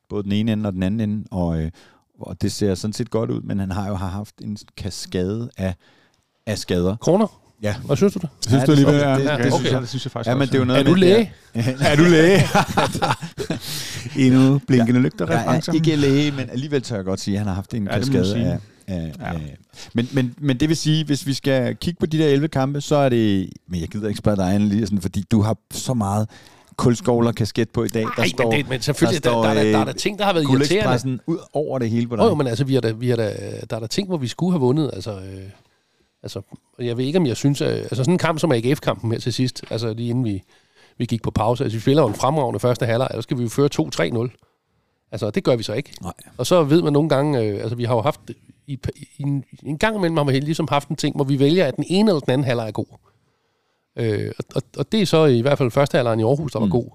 [0.09, 1.71] både den ene ende og den anden ende, og, øh,
[2.19, 5.49] og det ser sådan set godt ud, men han har jo har haft en kaskade
[5.57, 5.75] af,
[6.45, 6.95] af skader.
[6.95, 7.42] Kroner?
[7.63, 7.75] Ja.
[7.85, 8.29] Hvad synes du det?
[8.47, 9.19] Synes Ja, du det alligevel, ja, jeg.
[9.19, 10.51] det, Det- det, det synes jeg, det synes jeg faktisk Ja, men også.
[10.51, 11.31] det er jo noget Er du læge?
[11.81, 12.39] Er du læge?
[14.27, 17.47] Endnu blinkende lygter Jeg er ikke læge, men alligevel tør jeg godt sige, at han
[17.47, 18.57] har haft en Ja, kaskade af,
[18.87, 19.25] af, Ja.
[19.27, 19.57] af
[19.93, 22.81] men, men, men det vil sige, hvis vi skal kigge på de der 11 kampe,
[22.81, 23.49] så er det...
[23.67, 26.29] Men jeg gider ikke spørge dig, Anne, sådan, fordi du har så meget
[26.75, 28.03] kulskovler kasket på i dag.
[28.17, 29.93] Nej, men, det, men selvfølgelig, der, der der, der, står, der, der er øh, der
[29.93, 31.19] ting, der har været irriterende.
[31.27, 32.23] Ud over det hele på dig.
[32.23, 33.33] Jo, men altså, vi har da, vi har da,
[33.69, 34.89] der er der ting, hvor vi skulle have vundet.
[34.93, 35.19] Altså, øh,
[36.23, 36.41] altså,
[36.79, 37.61] jeg ved ikke, om jeg synes...
[37.61, 40.43] At, altså, sådan en kamp som AGF-kampen her til sidst, altså lige inden vi,
[40.97, 41.63] vi gik på pause.
[41.63, 43.69] Altså, vi spiller jo en fremragende første halvleg, og så skal vi jo føre
[44.29, 45.07] 2-3-0.
[45.11, 45.93] Altså, det gør vi så ikke.
[46.01, 46.13] Nej.
[46.37, 47.41] Og så ved man nogle gange...
[47.41, 48.19] Øh, altså, vi har jo haft...
[48.67, 48.79] I,
[49.17, 51.75] i en, en gang imellem har vi ligesom haft en ting, hvor vi vælger, at
[51.75, 52.85] den ene eller den anden halvleg er god.
[53.95, 56.59] Øh, og, og, og det er så i hvert fald første halvleg i Aarhus, der
[56.59, 56.71] var Mm.
[56.71, 56.89] god.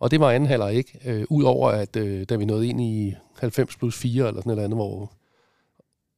[0.00, 0.98] Og det var anden halvleg ikke.
[1.04, 4.64] Øh, Udover at øh, da vi nåede ind i 90 plus 4 eller sådan noget
[4.64, 5.10] andet, hvor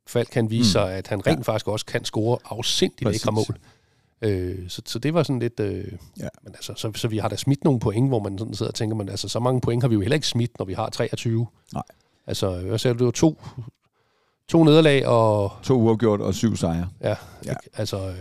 [0.07, 0.73] Falk kan vise Mm.
[0.73, 1.43] sig, at han rent ja.
[1.53, 3.25] faktisk også kan score afsindigt Præcis.
[3.25, 3.59] lækre mål.
[4.23, 5.61] Øh, så, så det var sådan lidt...
[5.61, 5.85] Øh,
[6.21, 6.29] Ja.
[6.43, 8.75] men altså, så, så vi har da smidt nogle point, hvor man sådan sidder og
[8.75, 10.89] tænker, men altså, så mange point har vi jo heller ikke smidt, når vi har
[10.91, 11.47] 23.
[11.75, 11.83] Nej.
[12.27, 13.43] Altså, hvad sagde du, det var to,
[14.49, 15.53] to nederlag og...
[15.63, 16.89] To uafgjort og syv sejre.
[17.01, 17.17] Ja, Ja.
[17.45, 17.55] ja.
[17.75, 18.09] altså...
[18.09, 18.17] Øh,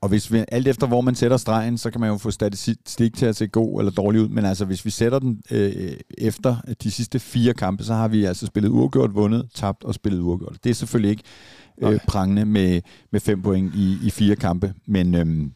[0.00, 3.14] Og hvis vi, alt efter hvor man sætter stregen, så kan man jo få statistik
[3.16, 4.28] til at se god eller dårlig ud.
[4.28, 8.24] Men altså, hvis vi sætter den øh, efter de sidste fire kampe, så har vi
[8.24, 10.56] altså spillet uafgjort, vundet, tabt og spillet uafgjort.
[10.64, 11.22] Det er selvfølgelig ikke
[11.82, 11.98] øh, Nej.
[12.06, 12.80] prangende med,
[13.12, 14.74] med fem point i, i fire kampe.
[14.86, 15.52] Men, øhm,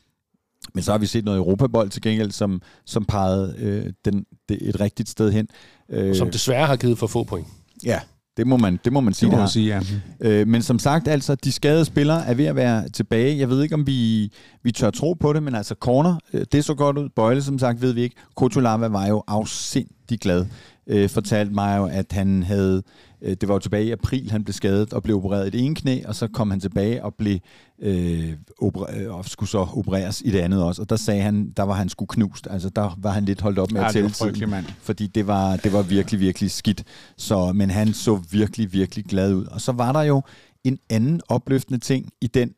[0.74, 4.68] men så har vi set noget Europabold til gengæld, som, som pegede øh, den, det,
[4.68, 5.48] et rigtigt sted hen.
[5.88, 7.46] Øh, som desværre har givet for få point.
[7.84, 8.00] Ja,
[8.36, 9.30] det må man, det må man sige.
[9.30, 9.80] Det må man sige, ja.
[10.20, 13.38] Øh, men som sagt, altså, de skadede spillere er ved at være tilbage.
[13.38, 16.64] Jeg ved ikke, om vi, vi tør tro på det, men altså Corner, øh, det
[16.64, 17.08] så godt ud.
[17.08, 18.16] Bøjle, som sagt, ved vi ikke.
[18.36, 20.46] Kotolava var jo afsindig glad.
[20.86, 22.82] Øh, fortalte mig jo, at han havde,
[23.22, 25.64] øh, det var jo tilbage i april, han blev skadet og blev opereret i det
[25.66, 27.38] ene knæ, og så kom han tilbage og blev
[27.82, 30.82] øh, oper- øh, og skulle så opereres i det andet også.
[30.82, 32.46] Og der sagde han, der var han sgu knust.
[32.50, 34.66] Altså, der var han lidt holdt op med Ja, at var tælle tiden mand.
[34.82, 36.84] fordi det var, det var virkelig, virkelig skidt.
[37.16, 39.44] Så, men han så virkelig, virkelig glad ud.
[39.44, 40.22] Og så var der jo
[40.64, 42.50] en anden opløftende ting i den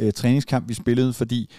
[0.00, 1.50] øh, træningskamp, vi spillede, fordi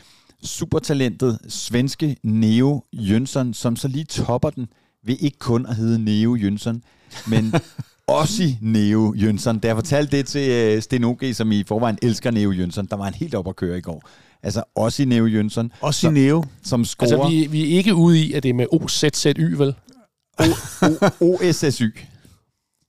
[0.44, 4.68] supertalentet svenske Neo Jønsson, som så lige topper den,
[5.06, 6.82] ved ikke kun at hedde Neo Jønsson,
[7.28, 7.54] men
[8.08, 9.60] også Neo Jønsson.
[9.60, 12.96] Da jeg fortalte det til øh, Sten OG, som i forvejen elsker Neo Jønsson, der
[12.96, 14.10] var han helt op at køre i går.
[14.44, 16.44] Altså også Neo Jønsson, Også i Neo.
[16.64, 19.76] som scorer Altså, vi, vi er ikke ude i, at det er med OZZY, vel?
[21.22, 21.84] OSSY.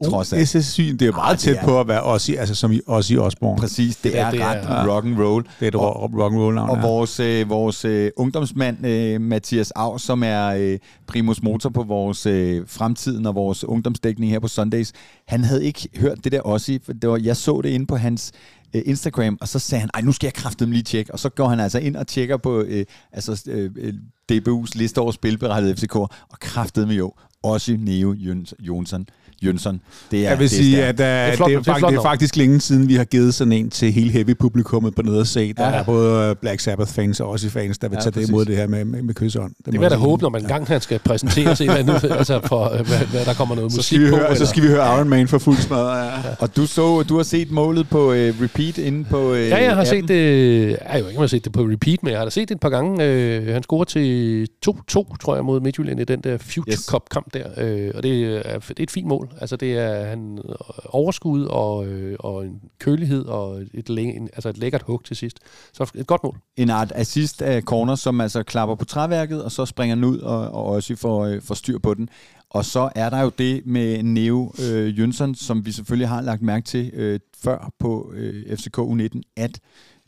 [0.04, 0.48] Trods alt.
[0.48, 2.80] SSY, det er Ah, meget det tæt er- på at være Ossi, altså som i
[2.86, 3.58] Ossi Osborn.
[3.58, 5.44] Præcis, det, Ja, er det er- ret rock and roll.
[5.44, 6.70] Det er et Og- rock, and roll navn.
[6.70, 6.82] Og ja.
[6.82, 12.26] vores, øh, vores øh, ungdomsmand, øh, Mathias Av, som er øh, primus motor på vores
[12.26, 14.92] øh, fremtiden og vores ungdomsdækning her på Sundays,
[15.28, 16.78] han havde ikke hørt det der også.
[16.84, 18.32] For det var, jeg så det inde på hans
[18.76, 21.12] øh, Instagram, og så sagde han, ej, nu skal jeg kraftedeme lige tjekke.
[21.12, 23.94] Og så går han altså ind og tjekker på øh, altså, øh, øh,
[24.32, 27.12] DBU's liste over spilberettede FCK, og kraftedeme jo
[27.42, 29.06] også Neo Jøns- Jonsson.
[29.44, 29.80] Jønsson.
[30.10, 31.68] Det er, Jeg vil det er sige, at uh, det, er flot- det, er det
[31.68, 32.04] er faktisk, flot det er nok.
[32.04, 35.52] faktisk længe siden, vi har givet sådan en til hele heavy-publikummet på nede at se.
[35.52, 35.70] Der Ja.
[35.70, 35.76] ja.
[35.78, 38.28] er både Black Sabbath-fans og også fans, der vil Ja, ja, tage det præcis.
[38.28, 39.52] imod det her med, med, med kysseren.
[39.64, 42.40] Det vil jeg da håbe, når man engang han skal præsentere sig, hvad, nu, altså
[42.44, 44.16] for, øh, hvad, hvad, der kommer noget så musik vi på.
[44.16, 46.06] høre, så eller- skal vi høre Iron Man for fuld smadret.
[46.24, 46.34] Ja.
[46.44, 49.74] Og du så, du har set målet på øh, repeat inde på øh, Ja, jeg
[49.74, 49.86] har appen.
[49.86, 50.68] set det...
[50.68, 52.60] Jeg har jo ikke set det på repeat, men jeg har da set det et
[52.60, 53.04] par gange.
[53.04, 56.78] Øh, han scorer til 2-2, tror jeg, mod Midtjylland i den der Future Yes.
[56.78, 56.86] yes.
[57.34, 57.50] Der.
[57.56, 59.30] Øh, og det er, det er et fint mål.
[59.40, 60.38] Altså, det er han
[60.84, 65.16] overskud og, øh, og en kølighed og et, læ- en, altså et lækkert hug til
[65.16, 65.38] sidst.
[65.72, 66.36] Så et godt mål.
[66.56, 70.18] en art assist af corner, som altså klapper på træværket, og så springer den ud
[70.18, 72.08] og, og også får, øh, får styr på den.
[72.50, 76.42] Og så er der jo det med Neo øh, Jønsson, som vi selvfølgelig har lagt
[76.42, 79.60] mærke til øh, før på øh, FCK U19, at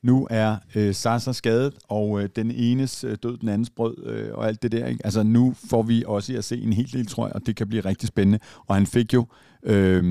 [0.03, 4.35] nu er øh, Sasa skadet, og øh, den enes øh, død, den andens brød, øh,
[4.35, 4.87] og alt det der.
[4.87, 5.01] Ikke?
[5.07, 7.69] Altså nu får vi også at se en hel del, tror jeg, og det kan
[7.69, 8.39] blive rigtig spændende.
[8.67, 9.27] Og han fik jo,
[9.63, 10.05] øh,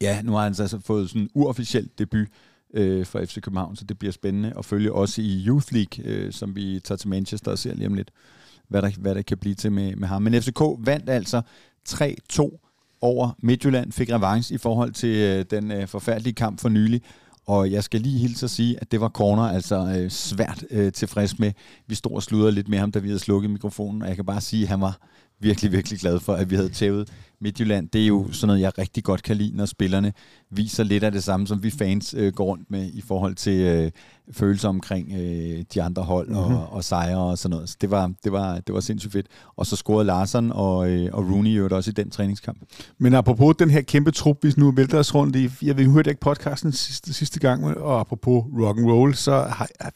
[0.00, 2.28] ja, nu har han altså fået sådan en uofficiel debut
[2.74, 6.32] øh, for FC København, så det bliver spændende at følge også i Youth League, øh,
[6.32, 8.10] som vi tager til Manchester og ser lige om lidt,
[8.68, 10.22] hvad der, hvad der kan blive til med, med ham.
[10.22, 11.42] Men FCK vandt altså
[11.88, 12.66] 3-2
[13.00, 17.02] over Midtjylland, fik revanche i forhold til øh, den øh, forfærdelige kamp for nylig,
[17.50, 20.92] og jeg skal lige hilse at sige, at det var corner altså øh, svært øh,
[20.92, 21.52] tilfreds med.
[21.86, 24.24] Vi stod og sludrede lidt med ham, da vi havde slukket mikrofonen, og jeg kan
[24.24, 24.98] bare sige, at han var
[25.40, 27.08] virkelig, virkelig glad for, at vi havde tævet
[27.40, 30.12] Midtjylland, det er jo sådan noget, jeg rigtig godt kan lide, når spillerne
[30.50, 33.60] viser lidt af det samme, som vi fans øh, går rundt med i forhold til
[33.60, 33.90] øh,
[34.32, 36.54] følelser omkring øh, de andre hold mm-hmm.
[36.54, 37.68] og, og sejre og sådan noget.
[37.68, 39.26] Så det var, det var, det var sindssygt fedt.
[39.56, 42.58] Og så scorede Larsen og, øh, og Rooney jo også i den træningskamp.
[42.98, 46.10] Men apropos den her kæmpe trup, vi nu vælter os rundt i, jeg ved, hørte
[46.10, 49.46] ikke podcasten sidste, sidste gang, og apropos rock and roll, så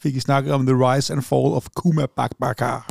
[0.01, 2.87] fik I snakket om The Rise and Fall of Kuma Bakbakar.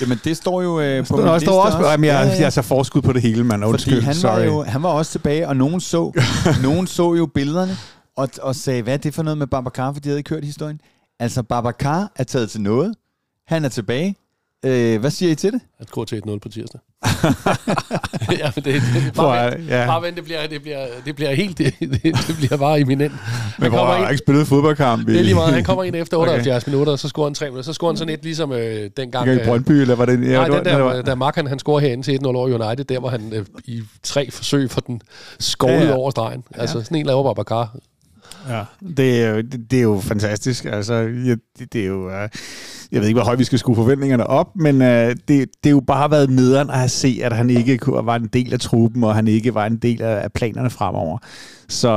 [0.00, 1.78] Jamen, det står jo øh, på min liste står også.
[1.78, 1.90] også.
[1.90, 2.42] Jamen, jeg, ja, ja.
[2.42, 3.64] jeg tager forskud på det hele, mand.
[3.86, 4.38] Undskyld, Fordi han sorry.
[4.38, 6.12] var, jo, han var også tilbage, og nogen så,
[6.68, 7.72] nogen så jo billederne,
[8.16, 10.44] og, og sagde, hvad er det for noget med Babacar, for de havde ikke hørt
[10.44, 10.80] historien.
[11.20, 12.94] Altså, Babacar er taget til noget.
[13.46, 14.16] Han er tilbage.
[14.64, 15.60] Øh, hvad siger I til det?
[15.78, 16.80] At gå til 1-0 på tirsdag.
[18.40, 19.86] ja, men det, det, det bare, vent, ja.
[19.86, 23.12] bare vent, det bliver, det bliver, det bliver helt, det, det, det bliver bare eminent.
[23.58, 25.06] Men hvor har ikke spillet fodboldkamp?
[25.06, 25.54] Det er lige meget.
[25.54, 26.70] Han kommer ind efter 78 okay.
[26.72, 27.62] minutter, og så scorer han 3 minutter.
[27.62, 29.34] Så scorer han sådan et, ligesom øh, dengang...
[29.34, 30.30] i Brøndby, eller var det...
[30.30, 33.00] Ja, nej, den der, var, der Markan, han scorer herinde til 1-0 over United, der
[33.00, 35.00] var han øh, i tre forsøg for den
[35.40, 35.94] skovlet ja, ja.
[35.94, 36.44] over stregen.
[36.54, 37.76] Altså sådan en laver Babacar.
[38.48, 38.64] Ja,
[38.96, 40.64] det er, jo, det, det er jo fantastisk.
[40.64, 42.06] Altså, ja, det, det er jo...
[42.06, 42.28] Uh,
[42.92, 45.70] jeg ved ikke, hvor højt vi skal skrue forventningerne op, men uh, det, det er
[45.70, 49.14] jo bare været nederen at se, at han ikke var en del af truppen, og
[49.14, 51.18] han ikke var en del af, planerne fremover.
[51.68, 51.88] Så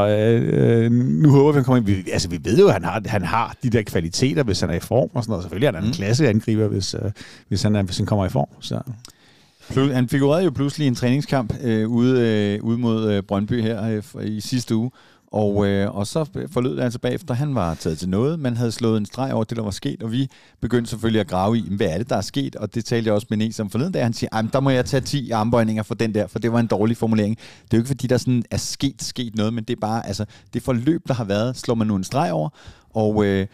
[0.88, 1.86] uh, nu håber vi, han kommer ind.
[1.86, 4.70] Vi, altså, vi ved jo, at han har, han har de der kvaliteter, hvis han
[4.70, 5.44] er i form og sådan noget.
[5.44, 5.94] Selvfølgelig er han en mm.
[5.94, 7.12] klasse angriber, hvis, uh,
[7.48, 8.50] hvis, han er, hvis han kommer i form.
[8.60, 8.82] Så.
[9.74, 14.28] Han figurerede jo pludselig en træningskamp øh, ude, øh, ude mod øh, Brøndby her øh,
[14.28, 14.92] i sidste uge,
[15.36, 18.40] og, øh, og så forlød det altså bagefter, han var taget til noget.
[18.40, 20.30] Man havde slået en streg over det, der var sket, og vi
[20.62, 22.56] begyndte selvfølgelig at grave i, hvad er det, der er sket?
[22.56, 24.04] Og det talte jeg også med en som forleden dag.
[24.04, 26.68] Han siger, der må jeg tage 10 armbøjninger for den der, for det var en
[26.68, 27.38] dårlig formulering.
[27.38, 30.08] Det er jo ikke, fordi der sådan er sket, sket noget, men det er bare,
[30.08, 32.50] altså, det forløb, der har været, slår man nu en streg over.
[32.94, 33.48] Og øh,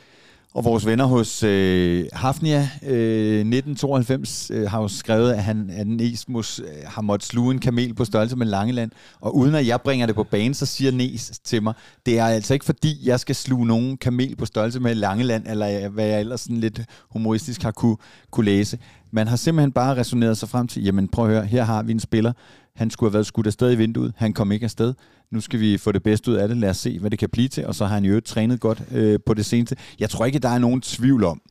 [0.53, 5.87] og vores venner hos øh, Hafnia øh, 1992 øh, har jo skrevet, at, han, at
[5.87, 8.91] Nesmus øh, har måttet sluge en kamel på størrelse med Langeland.
[9.21, 11.73] Og uden at jeg bringer det på banen, så siger Nes til mig,
[12.05, 15.89] det er altså ikke fordi, jeg skal sluge nogen kamel på størrelse med Langeland, eller
[15.89, 17.97] hvad jeg ellers sådan lidt humoristisk har kunne,
[18.31, 18.79] kunne læse.
[19.11, 21.91] Man har simpelthen bare resoneret sig frem til, jamen prøv at høre, her har vi
[21.91, 22.33] en spiller,
[22.75, 24.13] han skulle have været skudt afsted i vinduet.
[24.17, 24.93] Han kom ikke afsted.
[25.31, 26.57] Nu skal vi få det bedste ud af det.
[26.57, 27.67] Lad os se, hvad det kan blive til.
[27.67, 29.75] Og så har han jo trænet godt øh, på det seneste.
[29.99, 31.41] Jeg tror ikke, der er nogen tvivl om,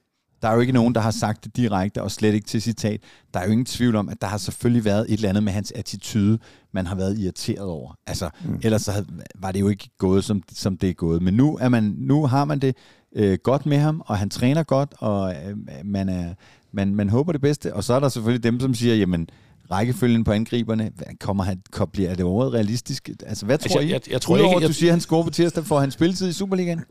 [0.43, 3.01] der er jo ikke nogen, der har sagt det direkte, og slet ikke til citat.
[3.35, 5.53] Der er jo ingen tvivl om, at der har selvfølgelig været et eller andet med
[5.53, 6.39] hans attitude,
[6.73, 7.99] man har været irriteret over.
[8.07, 8.61] Altså, mm.
[8.63, 9.07] ellers så havde,
[9.39, 11.23] var det jo ikke gået, som, som det er gået.
[11.23, 12.77] Men nu, er man, nu har man det
[13.17, 16.35] øh, godt med ham, og han træner godt, og øh, man, er,
[16.73, 17.75] man, man håber det bedste.
[17.75, 19.29] Og så er der selvfølgelig dem, som siger, jamen,
[19.73, 20.91] rækkefølgen på angriberne,
[21.21, 21.63] kommer han,
[21.93, 23.09] bliver det overhovedet realistisk?
[23.27, 23.93] Altså, hvad tror altså, jeg, I?
[23.93, 24.69] Jeg, jeg tror Udover, ikke, jeg...
[24.69, 26.85] du siger, at han scorer på tirsdag, får han spilletid i Superligaen?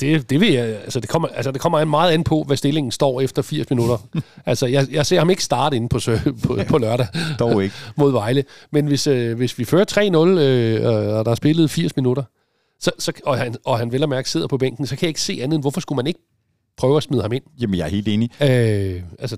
[0.00, 2.90] Det, det, vil jeg, altså det, kommer, altså det kommer meget an på, hvad stillingen
[2.90, 3.98] står efter 80 minutter.
[4.46, 5.98] altså, jeg, jeg ser ham ikke starte inde på,
[6.42, 7.06] på, på lørdag.
[7.38, 7.74] Dog ikke.
[7.96, 8.44] mod Vejle.
[8.70, 12.22] Men hvis, øh, hvis vi fører 3-0, øh, og der er spillet 80 minutter,
[12.80, 15.08] så, så, og, han, og han vel og mærke sidder på bænken, så kan jeg
[15.08, 16.20] ikke se andet end, hvorfor skulle man ikke
[16.76, 17.42] prøve at smide ham ind?
[17.60, 18.30] Jamen, jeg er helt enig.
[18.42, 19.36] Øh, altså,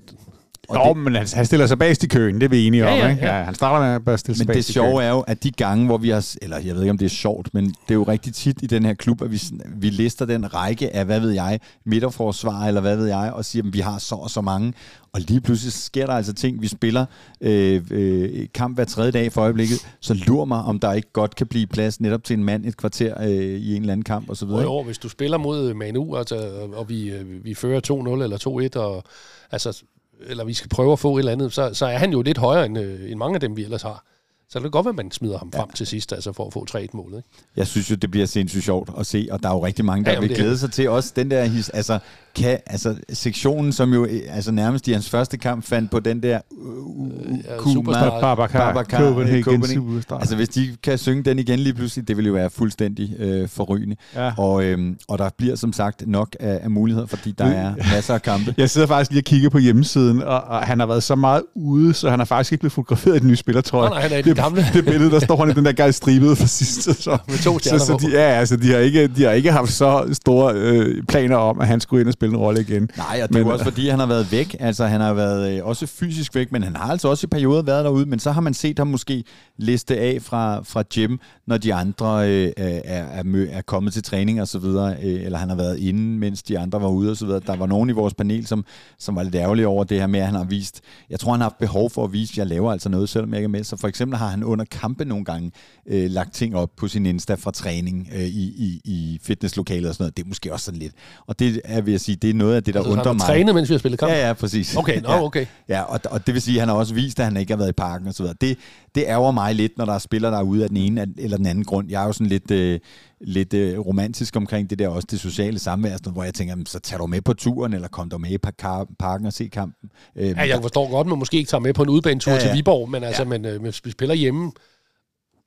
[0.68, 2.84] og Nå, det, men han, han stiller sig bagst i køen, det er vi enige
[2.84, 2.98] ja, om.
[2.98, 3.26] Ja, ikke?
[3.26, 3.38] Ja.
[3.38, 5.86] Ja, han starter med at stille sig Men det sjove er jo, at de gange,
[5.86, 6.34] hvor vi har...
[6.42, 8.66] Eller jeg ved ikke, om det er sjovt, men det er jo rigtig tit i
[8.66, 9.40] den her klub, at vi,
[9.76, 13.62] vi lister den række af, hvad ved jeg, midterforsvar, eller hvad ved jeg, og siger,
[13.66, 14.72] at vi har så og så mange.
[15.14, 16.62] Og lige pludselig sker der altså ting.
[16.62, 17.06] Vi spiller
[17.40, 21.36] øh, øh, kamp hver tredje dag for øjeblikket, så lurer mig, om der ikke godt
[21.36, 24.30] kan blive plads netop til en mand et kvarter øh, i en eller anden kamp
[24.30, 24.48] osv.
[24.48, 26.36] Jo, hvis du spiller mod Manu, altså,
[26.74, 29.04] og vi, øh, vi fører 2-0 eller 2-1, og
[29.50, 29.82] altså,
[30.26, 32.38] eller vi skal prøve at få et eller andet, så, så er han jo lidt
[32.38, 34.04] højere end, øh, end mange af dem, vi ellers har.
[34.48, 35.74] Så det kan godt være, at man smider ham frem ja.
[35.74, 37.16] til sidst, altså for at få 3-1-målet.
[37.16, 37.28] Ikke?
[37.56, 40.04] Jeg synes jo, det bliver sindssygt sjovt at se, og der er jo rigtig mange,
[40.04, 41.98] der ja, vil glæde sig til også den der his, altså,
[42.36, 46.40] kan, altså sektionen, som jo altså nærmest i hans første kamp fandt på den der
[46.50, 47.10] uh,
[47.44, 50.04] ja, Superstar Babacar, Copenhagen, Copenhagen.
[50.10, 53.48] Altså hvis de kan synge den igen lige pludselig, det vil jo være fuldstændig øh,
[53.48, 53.96] forrygende.
[54.14, 54.32] Ja.
[54.38, 58.14] Og, øhm, og der bliver som sagt nok af, af muligheder, fordi der er masser
[58.14, 58.54] af kampe.
[58.58, 61.42] Jeg sidder faktisk lige og kigger på hjemmesiden, og, og han har været så meget
[61.54, 63.88] ude, så han har faktisk ikke blevet fotograferet i den nye spillertrøje.
[63.88, 64.66] Nej, nej, han er det, gamle.
[64.74, 67.02] det billede, der står han i den der gej stribede for sidst.
[67.02, 69.72] Så, Med to så, så de, ja, altså, de, har ikke, de har ikke haft
[69.72, 72.90] så store øh, planer om, at han skulle ind og spille en rolle igen.
[72.96, 74.56] Nej, og det er jo også fordi, han har været væk.
[74.60, 77.62] Altså, han har været øh, også fysisk væk, men han har altså også i perioder
[77.62, 78.06] været derude.
[78.06, 79.24] Men så har man set ham måske
[79.58, 81.16] liste af fra, fra gym,
[81.46, 85.38] når de andre øh, er, er, er kommet til træning og så videre, øh, eller
[85.38, 87.40] han har været inde, mens de andre var ude og så videre.
[87.46, 88.64] Der var nogen i vores panel, som,
[88.98, 91.40] som var lidt ærgerlige over det her med, at han har vist, jeg tror, han
[91.40, 93.48] har haft behov for at vise, at jeg laver altså noget, selvom jeg ikke er
[93.48, 93.64] med.
[93.64, 95.52] Så for eksempel har han under kampe nogle gange
[95.86, 99.94] øh, lagt ting op på sin Insta fra træning øh, i, i, i fitnesslokalet og
[99.94, 100.16] sådan noget.
[100.16, 100.92] Det er måske også sådan lidt.
[101.26, 102.98] Og det er, vil jeg sige, sige, det er noget af det, der Altså, han
[102.98, 103.26] undrer har mig.
[103.26, 104.12] trænet, mens vi har spillet kamp?
[104.12, 104.76] Ja, ja, præcis.
[104.76, 105.22] Okay, ja.
[105.24, 105.46] okay.
[105.68, 107.58] Ja, og, og det vil sige, at han har også vist, at han ikke har
[107.58, 108.36] været i parken og så videre.
[108.40, 108.58] Det,
[108.94, 111.36] det ærger mig lidt, når der er spillere, der er ude af den ene eller
[111.36, 111.90] den anden grund.
[111.90, 112.80] Jeg er jo sådan lidt, øh,
[113.20, 116.66] lidt øh, romantisk omkring det der, også det sociale samvær, sådan hvor jeg tænker, "Jamen,
[116.66, 119.46] så tag du med på turen, eller kom du med i par- parken og se
[119.52, 119.90] kampen.
[120.16, 122.42] Øh, Ja, jeg forstår godt, man måske ikke tager med på en udbanetur Ja, ja,
[122.42, 122.46] ja.
[122.48, 122.52] ja.
[122.52, 123.28] til Viborg, men altså, ja.
[123.28, 124.52] men, øh, hvis vi spiller hjemme,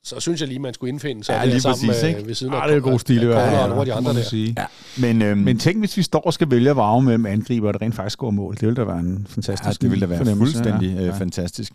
[0.07, 2.27] så synes jeg lige, man skulle indfinde sig Ja, lige sammen præcis, med, ikke?
[2.27, 3.61] ved siden Ah, det er god stil, i hvert Corner fald.
[3.61, 4.21] og nogle af de andre der.
[4.21, 4.55] sige.
[4.57, 4.65] ja,
[5.01, 7.81] men, øhm, Men tænk, hvis vi står og skal vælge at varme mellem angriber, der
[7.81, 8.53] rent faktisk scorer mål.
[8.53, 10.99] Det ville da være en fantastisk Ja, det ville da være fuldstændig ja.
[11.01, 11.11] øh, Ja.
[11.17, 11.73] fantastisk.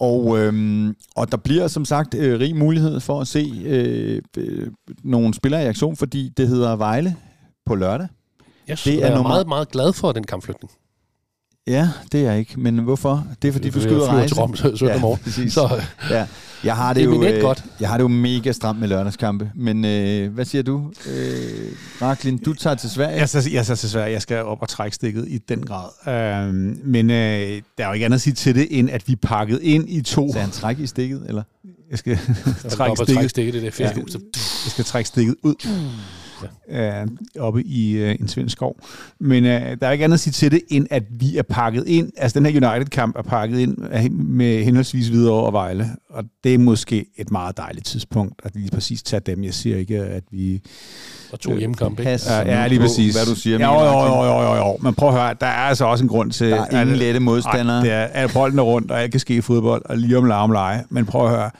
[0.00, 4.66] Og, øhm, og der bliver som sagt øh, rig mulighed for at se øh, øh,
[5.04, 7.16] nogle spillere i aktion, fordi det hedder Vejle
[7.66, 8.08] på lørdag.
[8.68, 10.70] Jeg, Det det er er nummer- meget, meget glad for den kampflytning.
[11.66, 12.60] Ja, det er jeg ikke.
[12.60, 13.26] Men hvorfor?
[13.42, 14.34] Det er fordi, du skal ud og rejse.
[14.34, 15.18] til Rom sø- søndag morgen.
[15.24, 15.52] præcis.
[15.52, 16.26] Så Ja.
[16.64, 17.64] Jeg har det, Det er jo, øh, godt.
[17.80, 19.50] jeg har det jo mega stramt med lørdagskampe.
[19.54, 22.38] Men øh, hvad siger du, øh, Raklin?
[22.38, 23.16] Du tager til Sverige.
[23.16, 24.12] Jeg så, jeg så til Sverige.
[24.12, 25.88] Jeg skal op og trække stikket i den grad.
[26.48, 29.16] Øhm, men øh, der er jo ikke andet at sige til det, end at vi
[29.16, 30.32] pakket ind i to...
[30.32, 31.42] Så han træk i stikket, eller?
[31.90, 33.06] Jeg skal trække trække stikket.
[33.08, 33.80] stikket, stikket det der fisk.
[33.80, 33.86] Ja.
[34.00, 34.06] Ja.
[34.08, 34.18] Så,
[34.64, 35.54] jeg skal trække stikket ud
[36.68, 37.06] øh,
[37.38, 38.76] oppe i øh, en svensk skov.
[39.20, 41.84] Men øh, der er ikke andet at sige til det, end at vi er pakket
[41.86, 42.12] ind.
[42.16, 43.76] Altså den her United-kamp er pakket ind
[44.10, 45.90] med henholdsvis videre og Vejle.
[46.10, 49.44] Og det er måske et meget dejligt tidspunkt at lige præcis tage dem.
[49.44, 50.62] Jeg siger ikke, at vi...
[51.32, 52.02] og to hjemmekampe.
[52.02, 52.18] ikke?
[52.28, 53.14] Ja, ja lige præcis.
[53.14, 54.76] Hvad du siger, jo, Mikkel jo, jo, jo, jo, jo.
[54.80, 56.50] Men prøv at høre, der er altså også en grund til...
[56.50, 57.76] Der er ingen lette modstandere.
[57.76, 60.18] Nej, det er, at bolden er rundt, og alt kan ske i fodbold, og lige
[60.18, 60.84] om larm leje.
[60.90, 61.50] Men prøv at høre,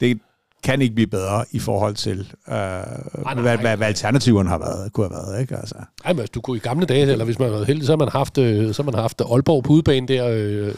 [0.00, 0.18] det
[0.62, 3.56] kan ikke blive bedre i forhold til, øh, nej, hvad, nej.
[3.56, 5.40] hvad, hvad alternativerne har været, kunne have været.
[5.40, 5.56] Ikke?
[5.56, 5.74] Altså.
[6.04, 7.96] Ej, men altså, du kunne i gamle dage, eller hvis man var heldig, så har
[7.98, 10.74] man haft, øh, så har man haft Aalborg på udebane der øh,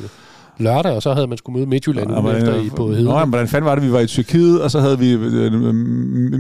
[0.58, 3.04] lørdag, og så havde man skulle møde Midtjylland Og ugen efter i, på Heden.
[3.04, 5.52] Nå, jamen, hvordan fanden var det, vi var i Tyrkiet, og så havde vi øh,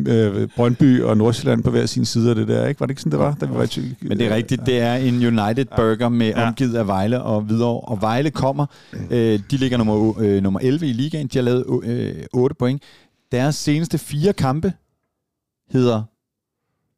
[0.06, 2.80] øh, øh, Brøndby og Nordsjælland på hver sin side af det der, ikke?
[2.80, 3.96] Var det ikke sådan, det var, da vi var i Tyrkiet?
[4.02, 6.48] Men det er rigtigt, det er en United Burger med Ja.
[6.48, 7.80] omgivet af Vejle og videre.
[7.80, 8.66] Og Vejle kommer,
[9.10, 12.82] øh, de ligger nummer, øh, nummer 11 i ligaen, de har lavet øh, 8 point.
[13.32, 14.72] Deres seneste fire kampe
[15.72, 16.02] hedder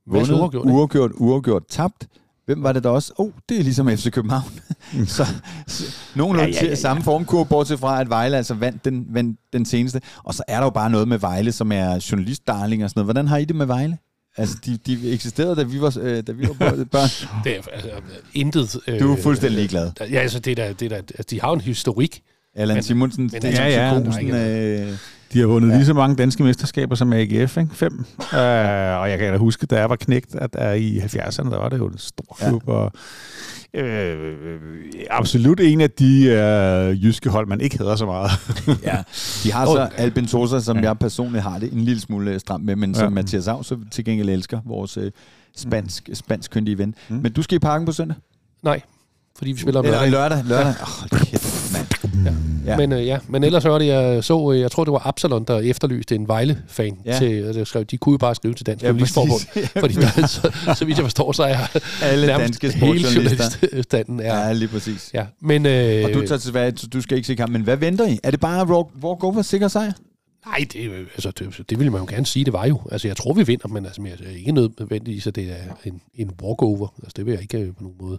[0.06, 2.06] vundet, uafgjort, uafgjort, uafgjort, tabt.
[2.46, 3.12] Hvem var det der også?
[3.16, 4.50] Oh, det er ligesom FC København.
[5.06, 5.26] så,
[5.66, 6.74] så nogenlunde Ja, ja, ja, ja.
[6.74, 10.00] samme formkurve, bortset fra, at Vejle altså vandt den, vandt den seneste.
[10.24, 13.06] Og så er der jo bare noget med Vejle, som er journalistdarling og sådan noget.
[13.06, 13.98] Hvordan har I det med Vejle?
[14.36, 16.54] Altså, de, de eksisterede, da vi var, øh, da vi var
[16.84, 17.08] børn.
[17.44, 17.90] Det er altså,
[18.34, 18.76] intet...
[18.86, 19.90] Øh, Du er fuldstændig ligeglad.
[20.00, 22.22] Ja, altså, det er, da- det er, da- altså, de har en historik.
[22.54, 24.98] Allan Men- Simonsen, men det altså, er ja, ja, psykosen, øh,
[25.34, 25.74] De har vundet ja.
[25.74, 27.74] lige så mange danske mesterskaber som AGF, ikke?
[27.74, 27.92] Fem.
[28.18, 28.26] uh,
[29.00, 31.68] og jeg kan da huske, da jeg var knægt, at uh, i 70'erne, der var
[31.68, 32.48] det jo en stor Ja.
[32.48, 32.92] klub, og
[33.74, 34.34] øh,
[35.10, 38.30] absolut en af de øh, jyske hold, man ikke hader så meget.
[38.82, 38.96] ja.
[39.44, 39.88] De har så.
[39.96, 40.82] Albin Sosa, som Ja.
[40.82, 43.08] jeg personligt har det en lille smule øh, stramt med, men som Ja.
[43.10, 45.10] Mathias Av så til gengæld elsker, vores øh,
[45.56, 46.94] spansk, spansk kyndige ven.
[47.08, 47.16] Mm.
[47.16, 48.16] Men du skal i parken på søndag?
[48.62, 48.80] Nej,
[49.38, 50.44] fordi vi spiller om Eller lørdag.
[50.44, 50.44] lørdag?
[50.48, 50.74] Lørdag?
[50.82, 51.18] Åh, oh.
[52.24, 52.32] Ja.
[52.66, 52.76] Ja.
[52.76, 53.18] Men, øh, ja.
[53.28, 56.98] Men ellers hørte jeg, så, øh, jeg tror det var Absalon, der efterlyste en Vejle-fan.
[57.04, 57.12] Ja.
[57.12, 57.18] Ja.
[57.18, 59.40] Til, øh, der skrev, de kunne jo bare skrive til Dansk Ja, ja, Journalistforbund.
[59.54, 59.70] præcis.
[59.80, 61.56] fordi der, så, så vidt jeg forstår, så er
[62.02, 64.46] Alle danske hele journaliststanden er...
[64.46, 65.10] Ja, lige præcis.
[65.14, 65.66] Ja, men...
[65.66, 67.52] Øh, Og du tager til Sverige, så du skal ikke se kampen.
[67.52, 68.18] Men hvad venter I?
[68.22, 68.66] Er det bare
[69.04, 69.92] walk, over sikker sejr?
[70.46, 72.80] Nej, det, jo- altså, det, det ville man jo gerne sige, det var jo.
[72.92, 76.00] Altså, jeg tror, vi vinder, men altså, jeg er ikke nødvendigvis, at det er en,
[76.14, 76.88] en walkover.
[76.98, 78.18] Altså, det vil jeg ikke øh, på nogen måde.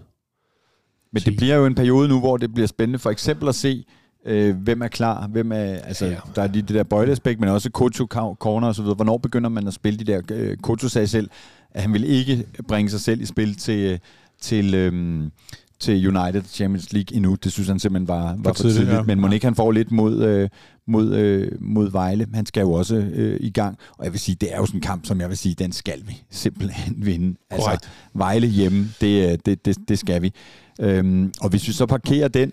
[1.16, 3.86] Men det bliver jo en periode nu, hvor det bliver spændende for eksempel at se,
[4.26, 6.18] øh, hvem er klar, hvem er, altså, ja, Ja.
[6.36, 8.06] der er lige det der bøjleaspekt, men også Koto
[8.40, 8.96] corner og så videre.
[8.96, 11.30] Hvornår begynder man at spille de der, øh, Koto sagde selv,
[11.72, 14.00] at han vil ikke bringe sig selv i spil til,
[14.42, 15.32] til, øhm,
[15.80, 17.36] til United Champions League endnu.
[17.44, 18.96] Det synes han simpelthen var, var for tidligt, tidligt.
[18.98, 19.02] ja.
[19.04, 20.50] Men må ikke han får lidt mod, øh,
[20.88, 22.28] mod, øh, mod Vejle.
[22.34, 23.78] Han skal jo også øh, i gang.
[23.98, 25.72] Og jeg vil sige, det er jo sådan en kamp, som jeg vil sige, den
[25.72, 27.36] skal vi simpelthen vinde.
[27.50, 27.88] Altså.
[28.14, 30.34] Vejle hjemme, det, øh, det, det, det skal vi.
[30.80, 32.52] Øhm, og hvis vi så parkerer den,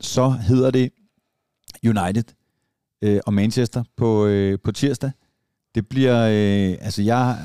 [0.00, 0.90] så hedder det
[1.84, 2.24] United
[3.02, 5.10] øh, og Manchester på, øh, på tirsdag.
[5.74, 7.38] Det bliver, øh, altså jeg,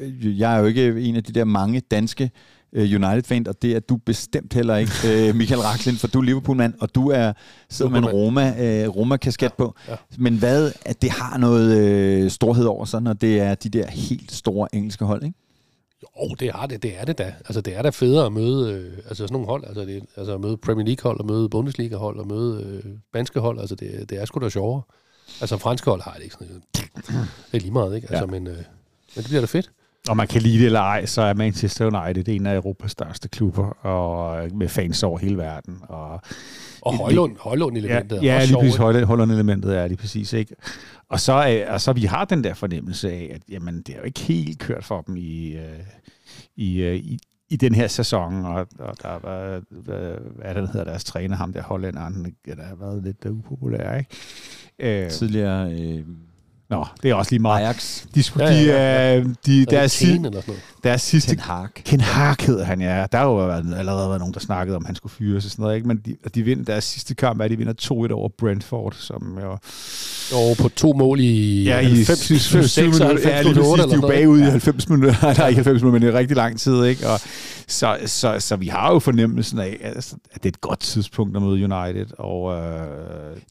[0.00, 2.30] øh, jeg er jo ikke en af de der mange danske
[2.72, 4.92] øh, United-fan, og det er du bestemt heller ikke,
[5.28, 7.32] øh, Michael Raklin, for du er Liverpool-mand, og du er
[7.70, 9.74] sidder med en Roma, øh, Roma-kasket på.
[9.88, 9.94] Ja.
[10.18, 13.86] Men hvad, at det har noget øh, storhed over sig, når det er de der
[13.86, 15.38] helt store engelske hold, ikke?
[16.02, 17.34] Jo, det er det, det er det da.
[17.44, 19.64] Altså, det er da federe at møde øh, altså, sådan nogle hold.
[19.66, 23.60] Altså, det, altså at møde Premier League-hold, og møde Bundesliga-hold, og møde øh, spanske hold.
[23.60, 24.82] Altså, det, det er sgu da sjovere.
[25.40, 26.62] Altså, franske hold har det ikke sådan
[27.52, 28.06] Det er lige meget, ikke?
[28.10, 28.34] Altså, Ja.
[28.34, 28.40] ja.
[28.40, 28.64] men, øh, men
[29.16, 29.70] det bliver da fedt.
[30.08, 33.28] Og man kan lide det eller ej, så er Manchester United en af Europas største
[33.28, 35.78] klubber, og med fans over hele verden.
[35.88, 36.20] Og
[36.86, 40.54] Og Højlund, Højlund Ja, elementet ja er lige præcis Holland-elementet er lige præcis, ikke?
[41.08, 43.98] Og så, er, og så vi har den der fornemmelse af, at jamen, det er
[43.98, 45.62] jo ikke helt kørt for dem i, øh,
[46.56, 47.18] i, øh, i,
[47.48, 51.52] i den her sæson, og, og der var, hvad, hvad der hedder deres træner, ham
[51.52, 55.04] der hollænderen, der har været lidt upopulær, ikke?
[55.04, 55.72] Øh, Tidligere...
[55.72, 56.04] Øh,
[56.70, 57.64] Nå, det er også lige meget.
[57.64, 58.02] Ajax.
[58.14, 59.20] De, de, ja, ja, ja.
[59.20, 60.62] de, de, deres, si, eller sådan noget.
[60.84, 61.30] deres sidste...
[61.30, 61.68] Ken Haag.
[61.84, 63.06] Ken Haag hedder han, ja.
[63.12, 65.62] Der har jo allerede været nogen, der snakkede om, at han skulle fyres og sådan
[65.62, 65.88] noget, ikke?
[65.88, 67.72] Men de, de vinder deres sidste kamp, er de vinder
[68.10, 69.58] 2-1 over Brentford, som jo...
[70.32, 73.06] Jo, på to mål i ja, i 90, 6 minutter.
[73.30, 75.14] Ja, lige præcis, de er jo bagud i 90 minutter.
[75.22, 77.08] Nej, der er ikke 90 minutter, men det er rigtig lang tid, ikke?
[77.08, 77.20] Og
[77.66, 81.42] så, så, så vi har jo fornemmelsen af, at det er et godt tidspunkt at
[81.42, 82.86] møde United, og øh,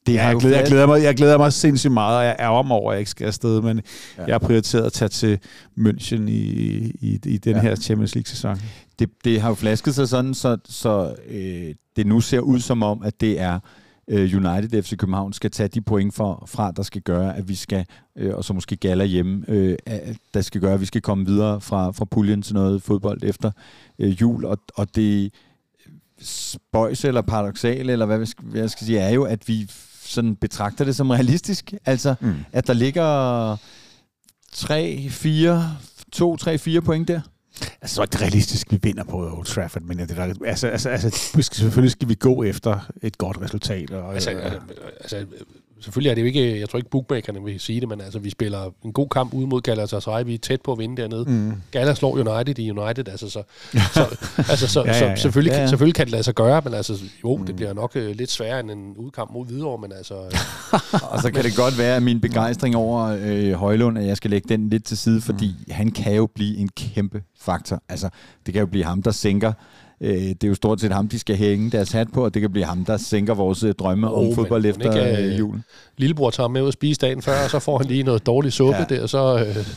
[0.07, 2.47] det har jeg, glæder, jeg, glæder mig, jeg glæder mig sindssygt meget, og jeg er
[2.47, 3.81] om over, at jeg ikke skal afsted, men
[4.17, 4.23] ja.
[4.23, 5.39] jeg har prioriteret at tage til
[5.79, 6.41] München i,
[7.01, 7.61] i, i den ja.
[7.61, 8.61] her Champions League-sæson.
[8.99, 12.83] Det, det har jo flasket sig sådan, så, så øh, det nu ser ud som
[12.83, 13.59] om, at det er
[14.07, 17.55] øh, United FC København skal tage de point for, fra, der skal gøre, at vi
[17.55, 17.85] skal,
[18.15, 19.77] øh, og så måske galler hjemme, øh,
[20.33, 23.51] der skal gøre, at vi skal komme videre fra, fra puljen til noget fodbold efter
[23.99, 25.33] øh, jul, og, og det
[26.21, 29.71] spøjs eller paradoxale, eller hvad, hvad jeg skal sige, er jo, at vi
[30.05, 31.73] sådan betragter det som realistisk.
[31.85, 32.35] Altså, mm.
[32.51, 33.57] at der ligger
[34.53, 35.77] 3, 4,
[36.11, 37.21] 2, 3, 4 point der.
[37.81, 40.89] Altså, så er det realistisk, vi vinder på Old Trafford, men det der, altså, altså,
[40.89, 43.91] altså, vi skal, selvfølgelig skal vi gå efter et godt resultat.
[43.91, 44.59] Og, altså, altså,
[44.99, 45.25] altså,
[45.85, 48.29] selvfølgelig er det jo ikke, jeg tror ikke bookmakerne vil sige det, men altså, vi
[48.29, 51.25] spiller en god kamp ude mod Galatasaray, vi er tæt på at vinde dernede.
[51.27, 51.53] Mm.
[51.71, 53.43] Gala slår United i United, altså så,
[53.93, 55.15] så, altså, så, ja, ja, ja.
[55.15, 55.67] så selvfølgelig, ja, ja.
[55.67, 57.45] selvfølgelig kan det lade sig gøre, men altså, jo, mm.
[57.45, 60.13] det bliver nok uh, lidt sværere end en udkamp mod Hvidovre, men altså...
[61.11, 64.31] og så kan det godt være, at min begejstring over øh, Højlund, at jeg skal
[64.31, 65.73] lægge den lidt til side, fordi mm.
[65.73, 67.83] han kan jo blive en kæmpe faktor.
[67.89, 68.09] Altså,
[68.45, 69.53] det kan jo blive ham, der sænker
[70.01, 72.41] Øh, det er jo stort set ham, de skal hænge deres hat på, og det
[72.41, 75.63] kan blive ham, der sænker vores øh, drømme oh, om fodbold efter ikke, øh, julen.
[75.97, 78.53] Lillebror tager med ud og spise dagen før, og så får han lige noget dårlig
[78.53, 78.95] suppe ja.
[78.95, 79.45] der, og så...
[79.47, 79.67] Øh,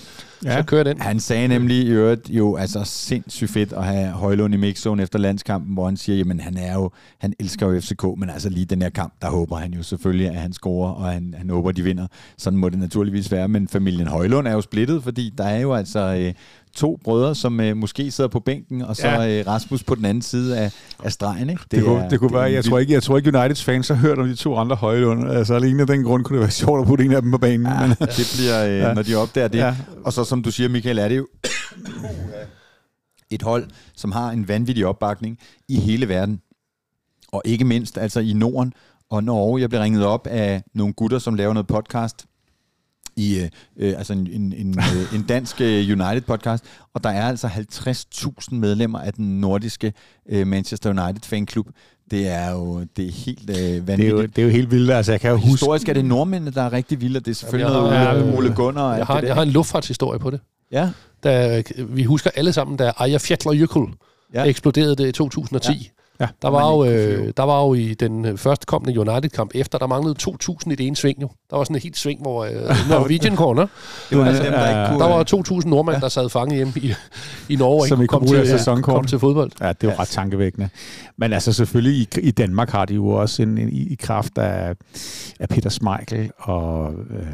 [0.45, 0.57] Ja.
[0.57, 1.01] Så kører den.
[1.01, 5.19] Han sagde nemlig i øvrigt jo altså sindssygt fedt at have Højlund i mixzone efter
[5.19, 8.65] landskampen, hvor han siger, jamen han er jo, han elsker jo FCK, men altså lige
[8.67, 11.73] den her kamp, der håber han jo selvfølgelig, at han scorer, og han, han håber,
[11.73, 12.07] de vinder.
[12.39, 15.75] Sådan må det naturligvis være, men familien Højlund er jo splittet, fordi der er jo
[15.75, 16.35] altså øh,
[16.75, 19.41] to brødre, som øh, måske sidder på bænken, og så ja.
[19.41, 20.73] øh, Rasmus på den anden side af,
[21.05, 21.51] af stregen.
[21.51, 21.63] Ikke?
[21.63, 23.89] Det, det, kunne, er, det kunne være, jeg tror, ikke, jeg tror ikke Uniteds fans
[23.89, 25.37] har hørt om de to andre højlunde.
[25.37, 27.39] Altså alene af den grund kunne det være sjovt at putte en af dem på
[27.39, 27.67] banen.
[27.67, 28.95] Ja, men, det bliver, øh, ja.
[28.95, 29.59] når de opdager det.
[29.59, 29.77] Ja.
[30.05, 31.27] Og så som du siger, Michael, er det jo
[33.31, 33.67] et hold,
[33.97, 35.39] som har en vanvittig opbakning
[35.69, 36.41] i hele verden.
[37.33, 38.73] Og ikke mindst altså i Norden
[39.11, 39.61] og Norge.
[39.61, 42.27] Jeg blev ringet op af nogle gutter, som laver noget podcast
[43.19, 46.65] i øh, øh, altså en, en, en, øh, en dansk øh, United-podcast,
[46.95, 49.93] og der er altså 50.000 medlemmer af den nordiske
[50.29, 51.67] øh, Manchester United fanklub.
[52.11, 53.89] Det er jo det er helt øh, vanvittigt.
[53.89, 54.91] Det er, jo, det er jo helt vildt.
[54.91, 55.51] Altså, jeg kan jo huske...
[55.51, 58.37] Historisk er det nordmændene, der er rigtig vilde, og det er selvfølgelig ja, noget ja,
[58.37, 58.95] Ole Gunnar.
[58.95, 60.41] Jeg har, jeg har en luftfartshistorie på det.
[60.73, 60.91] Ja.
[61.25, 63.93] Da, vi husker alle sammen, da Aya Fjallerjökull
[64.35, 64.45] ja.
[64.45, 65.73] eksploderede det i 2010.
[65.73, 65.98] Ja.
[66.21, 69.79] Ja, der, var jo, øh, der var jo i den øh, første kommende United-kamp efter,
[69.79, 71.31] der manglede 2.000 i det ene sving jo.
[71.51, 72.53] Der var sådan et helt sving, hvor øh,
[72.91, 73.67] Norwegian Corner.
[74.11, 76.01] det var altså, dem, der, ikke kunne, der var 2.000 nordmænd, ja.
[76.01, 76.95] der sad fanget hjemme i,
[77.49, 77.89] i Norge.
[77.89, 79.51] Som ikke kom, til, ja, kom til fodbold.
[79.61, 80.01] Ja, det var ja.
[80.01, 80.69] ret tankevækkende.
[81.17, 84.39] Men altså selvfølgelig i, i Danmark har de jo også en, en i, i kraft
[84.39, 84.75] af,
[85.41, 87.27] af Peter Smeichel og, øh,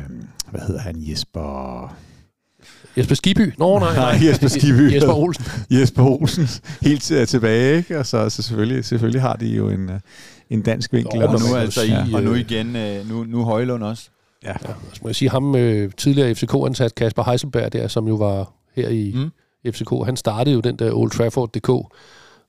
[0.50, 1.94] hvad hedder han, Jesper...
[2.96, 3.52] Jesper Skiby?
[3.58, 4.18] Nå, nej, nej.
[4.18, 4.94] nej Jesper Skiby.
[4.94, 5.44] Jesper Olsen.
[5.70, 6.48] Jesper Olsen.
[6.82, 7.98] Helt uh, tilbage, ikke?
[7.98, 9.94] Og så, så selvfølgelig, selvfølgelig har de jo en, uh,
[10.50, 11.22] en dansk vinkel.
[11.22, 12.04] Og, og, nu, altså i, ja.
[12.12, 12.76] og nu igen,
[13.08, 14.08] nu, nu Højlund også.
[14.44, 14.48] Ja.
[14.48, 14.74] ja.
[14.92, 15.52] Så må jeg sige, ham
[15.96, 19.30] tidligere FCK-ansat Kasper Heisenberg der, som jo var her i mm.
[19.72, 21.70] FCK, han startede jo den der Old Trafford.dk,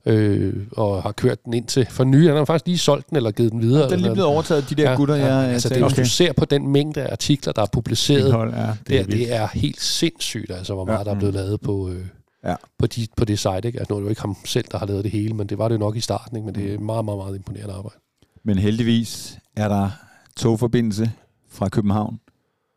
[0.06, 2.26] øh, og har kørt den ind til for ny.
[2.26, 3.84] Han har faktisk lige solgt den eller givet den videre.
[3.84, 6.04] Den er lige blevet overtaget, de der ja, gutter, ja, jeg altså, det, Hvis du
[6.04, 9.34] ser på den mængde af artikler, der er publiceret, Indhold, ja, det, er det, det
[9.34, 11.04] er helt sindssygt, altså, hvor meget ja.
[11.04, 12.04] der er blevet lavet på, øh,
[12.44, 12.54] ja.
[12.78, 13.60] på, de, på det site.
[13.64, 13.78] Ikke?
[13.78, 15.58] Altså, nu er det jo ikke ham selv, der har lavet det hele, men det
[15.58, 16.46] var det nok i starten, ikke?
[16.46, 17.96] men det er meget, meget, meget imponerende arbejde.
[18.44, 19.90] Men heldigvis er der
[20.36, 21.12] togforbindelse
[21.50, 22.20] fra København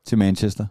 [0.05, 0.65] til Manchester.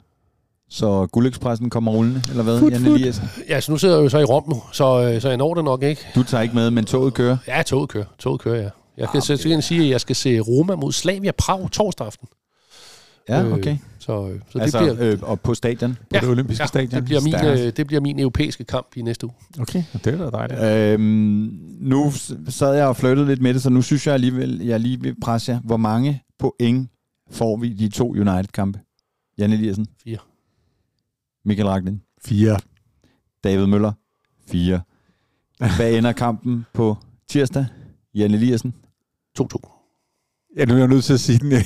[0.70, 3.28] Så Guldekspressen kommer rullende, eller hvad, fut, Jan Eliassen?
[3.48, 5.54] Ja, så nu sidder jeg jo så i Rom nu, så, øh, så jeg når
[5.54, 6.06] det nok ikke.
[6.14, 7.36] Du tager ikke med, men toget kører?
[7.46, 8.04] Ja, toget kører.
[8.18, 8.62] Toget kører, ja.
[8.62, 9.60] Jeg kan, ah, okay.
[9.60, 12.28] sige, at jeg skal se Roma mod Slavia Prag torsdag aften.
[13.28, 13.72] Ja, øh, okay.
[13.72, 15.94] Øh, så, så altså, det bliver, øh, og på stadion?
[15.94, 16.90] På ja, det olympiske ja, stadion?
[16.90, 19.34] Det bliver, min, øh, det bliver min europæiske kamp i næste uge.
[19.60, 20.62] Okay, og det er da dejligt.
[20.62, 22.12] Øhm, nu
[22.48, 25.14] sad jeg og flyttede lidt med det, så nu synes jeg alligevel, jeg lige vil
[25.20, 25.60] presse jer.
[25.64, 26.90] Hvor mange point
[27.30, 28.80] får vi de to United-kampe?
[29.38, 29.86] Jan Eliassen?
[30.04, 30.18] Fire.
[31.45, 32.03] Michael Ragnin?
[32.24, 32.59] 4.
[33.45, 33.93] David Møller?
[34.51, 34.80] 4.
[35.76, 36.97] Hvad ender kampen på
[37.28, 37.66] tirsdag?
[38.14, 38.74] Jan Eliassen?
[39.41, 39.78] 2-2.
[40.57, 41.53] Ja, nu er jeg nødt til at sige den.
[41.53, 41.64] jeg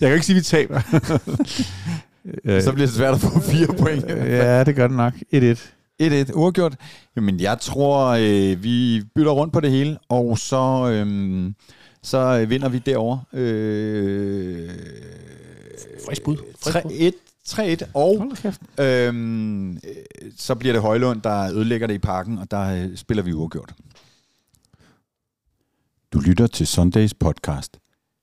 [0.00, 0.80] kan ikke sige, at vi taber.
[2.64, 4.04] Så bliver det svært at få fire point.
[4.38, 5.14] ja, det gør det nok.
[5.34, 5.72] 1-1.
[6.02, 6.76] 1-1 uafgjort.
[7.16, 11.52] Jamen, jeg tror, øh, vi bytter rundt på det hele, og så, øh,
[12.02, 13.20] så vinder vi derovre.
[13.32, 14.70] Øh,
[16.06, 16.36] Frisk bud.
[16.62, 16.90] Frisk bud.
[16.90, 17.29] 3-1.
[17.52, 18.32] 3-1, og
[18.78, 19.80] øhm, øh,
[20.36, 23.74] så bliver det Højlund, der ødelægger det i parken, og der øh, spiller vi uafgjort.
[26.12, 27.78] Du lytter til Sundays podcast.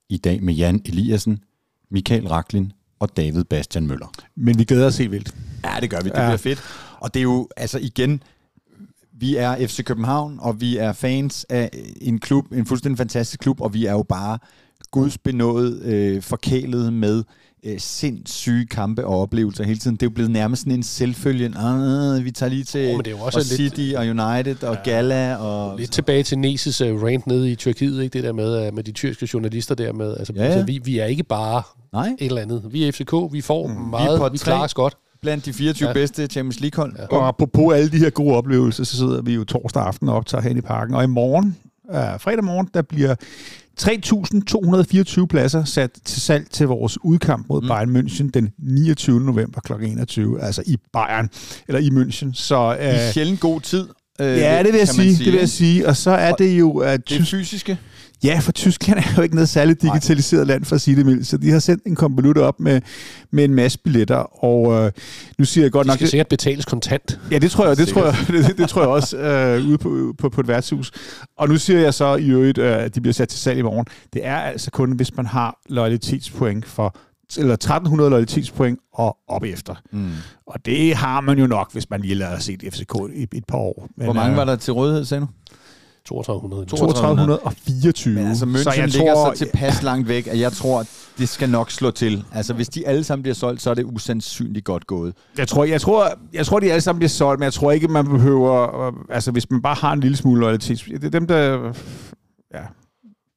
[0.10, 1.40] I dag med Jan Eliassen,
[1.92, 4.12] Michael Raklin og David Bastian Møller.
[4.36, 5.36] Men vi glæder os helt vildt.
[5.64, 6.10] Ja, det gør vi.
[6.10, 6.26] Det Ja.
[6.28, 6.64] bliver fedt.
[7.00, 8.24] Og det er jo, altså igen,
[9.14, 11.70] vi er FC København, og vi er fans af
[12.02, 14.40] en klub, en fuldstændig fantastisk klub, og vi er jo bare
[14.92, 17.24] gudsbenået øh, forkælet med
[17.66, 19.96] øh, sindssyge kampe og oplevelser hele tiden.
[19.96, 21.54] Det er jo blevet nærmest sådan en selvfølge.
[21.58, 24.64] Ah, vi tager lige til Oh, det er jo også og lidt- City og United
[24.64, 25.36] og Gala.
[25.36, 28.14] Og, Lidt tilbage til Neses uh, rant nede i Tyrkiet, ikke?
[28.14, 30.54] det der med, uh, med de tyrkiske journalister der med, altså, Ja, ja, ja.
[30.54, 31.64] Altså, vi, vi er ikke bare
[31.94, 32.64] Nej, et eller andet.
[32.72, 34.98] Vi er FCK, vi får mm, er meget, vi, vi klarer os godt.
[35.22, 35.90] blandt de 24 ja.
[35.90, 35.94] Ja.
[35.94, 36.94] bedste Champions League-hold.
[37.00, 37.06] Ja.
[37.18, 40.42] Og apropos alle de her gode oplevelser, så sidder vi jo torsdag aften og optager
[40.42, 40.96] hen i parken.
[40.96, 41.58] Og i morgen,
[41.92, 43.16] øh, fredag morgen, der bliver
[43.82, 47.68] 3.224 pladser sat til salg til vores udkamp mod mm.
[47.68, 49.20] Bayern München den 29.
[49.20, 49.74] november kl.
[49.74, 51.30] 21, altså i Bayern,
[51.68, 52.30] eller i München.
[52.34, 53.88] Så, øh, I sjældent god tid.
[54.22, 55.88] Øh, ja, det vil jeg man sige, det vil jeg sige.
[55.88, 56.72] Og så er det jo...
[56.72, 57.78] Uh, Det fysiske.
[58.24, 61.28] Ja, for Tyskland er jo ikke noget særligt digitaliseret land, for at sige det mildt.
[61.28, 62.82] Så de har sendt en konvolut op med,
[63.32, 64.92] med en masse billetter, og øh,
[65.38, 65.98] nu siger jeg godt De nok...
[65.98, 67.20] skal sikkert betales kontant.
[67.32, 70.14] Ja, det tror jeg, det tror jeg, det, det tror jeg også øh, ude på,
[70.18, 70.92] på, på et værtshus.
[71.38, 73.62] Og nu siger jeg så i øvrigt, øh, at de bliver sat til salg i
[73.62, 73.86] morgen.
[74.14, 76.98] Det er altså kun, hvis man har loyalitetspoint for
[77.38, 79.76] eller 1300 loyalitetspoint og op efter.
[79.92, 80.12] Mm.
[80.48, 83.58] Og det har man jo nok, hvis man lige lader set FCK i et par
[83.58, 83.88] år.
[83.98, 85.28] Men, Hvor mange øh, var der til rådighed, sagde du?
[86.08, 86.66] 3200.
[86.66, 88.16] 3224.
[88.16, 90.88] Men altså, München så jeg ligger tror, så tilpas langt væk, at jeg tror, at
[91.18, 92.24] det skal nok slå til.
[92.34, 95.14] Altså, hvis de alle sammen bliver solgt, så er det usandsynligt godt gået.
[95.38, 97.88] Jeg tror, jeg tror, jeg tror, de alle sammen bliver solgt, men jeg tror ikke,
[97.88, 98.86] man behøver...
[98.88, 100.84] øh, Altså, hvis man bare har en lille smule loyalitet...
[100.86, 101.74] Det er dem, der...
[102.54, 102.62] Ja.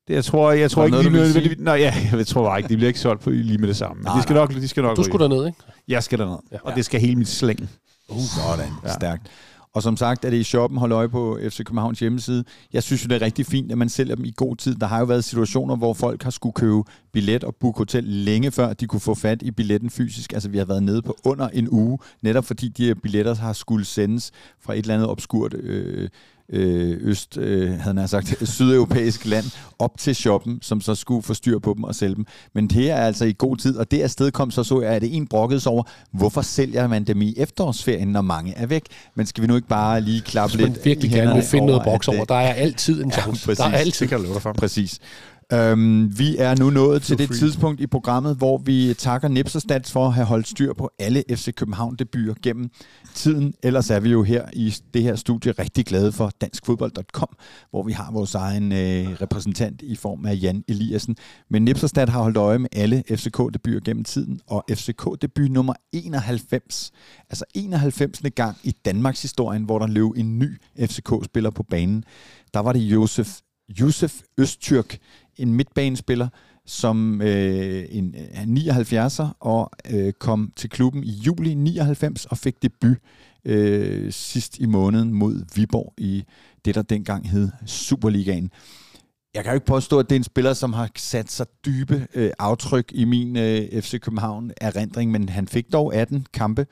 [0.08, 1.58] Det, jeg tror, jeg tror ikke, de noget, ville nødvendigvis...
[1.64, 3.94] Nej, ja, jeg tror bare ikke, de bliver ikke solgt på lige med det samme.
[3.96, 5.58] Men Nej, de skal nok, de skal nok Du skulle derned, ikke?
[5.88, 6.36] Jeg skal derned.
[6.52, 6.56] Ja.
[6.64, 7.70] Og det skal hele mit slæng.
[8.08, 8.88] Sådan, Ja.
[8.88, 8.94] ja.
[8.94, 9.26] stærkt.
[9.74, 12.44] Og som sagt er det i shoppen, hold øje på FC Københavns hjemmeside.
[12.72, 14.74] Jeg synes jo, det er rigtig fint, at man sælger dem i god tid.
[14.74, 16.82] Der har jo været situationer, hvor folk har skulle købe
[17.12, 20.32] billet og booke hotel længe før de kunne få fat i billetten fysisk.
[20.32, 23.52] Altså vi har været nede på under en uge, netop fordi de her billetter har
[23.52, 24.30] skulle sendes
[24.60, 26.08] fra et eller andet obskurt øh,
[26.52, 29.44] øh, øst, øh, havde jeg sagt, sydeuropæisk land
[29.78, 32.26] op til shoppen, som så skulle få styr på dem og sælge dem.
[32.54, 35.02] Men det er altså i god tid, og det afsted kom så så jeg, at
[35.02, 35.82] det en brokkede over,
[36.12, 38.84] hvorfor sælger man dem i efterårsferien, når mange er væk?
[39.14, 42.08] Men skal vi nu ikke bare lige klappe lidt virkelig gerne vil finde noget at,
[42.08, 43.46] over, der er altid en chance.
[43.46, 43.58] præcis.
[43.58, 44.00] der er altid.
[44.00, 44.52] Det kan jeg love dig for.
[44.52, 44.98] Præcis.
[45.52, 49.62] Øhm, vi er nu nået til det tidspunkt i programmet, hvor vi takker Nips og
[49.62, 52.70] Stats for at have holdt styr på alle FC København debuter gennem
[53.14, 53.54] tiden.
[53.62, 57.28] Ellers er vi jo her i det her studie rigtig glade for danskfodbold.com,
[57.70, 61.16] hvor vi har vores egen øh, repræsentant i form af Jan Eliassen.
[61.48, 65.74] Men Nips og Stat har holdt øje med alle FCK-debuter gennem tiden, og FCK-debut nummer
[65.92, 66.90] 91,
[67.30, 68.22] altså 91.
[68.34, 72.04] gang i Danmarks historien, hvor der løb en ny FCK-spiller på banen.
[72.54, 73.40] Der var det Josef
[73.78, 74.98] Yusuf Østyrk,
[75.42, 76.28] en midtbanespiller,
[76.66, 82.62] som øh, en, øh, 79'er og øh, kom til klubben i juli 99 og fik
[82.62, 82.96] debut
[83.44, 86.24] øh, sidst i måneden mod Viborg i
[86.64, 88.50] det, der dengang hed Superligaen.
[89.34, 92.06] Jeg kan jo ikke påstå, at det er en spiller, som har sat sig dybe
[92.14, 96.66] øh, aftryk i min øh, FC København erindring, men han fik dog 18 kampe,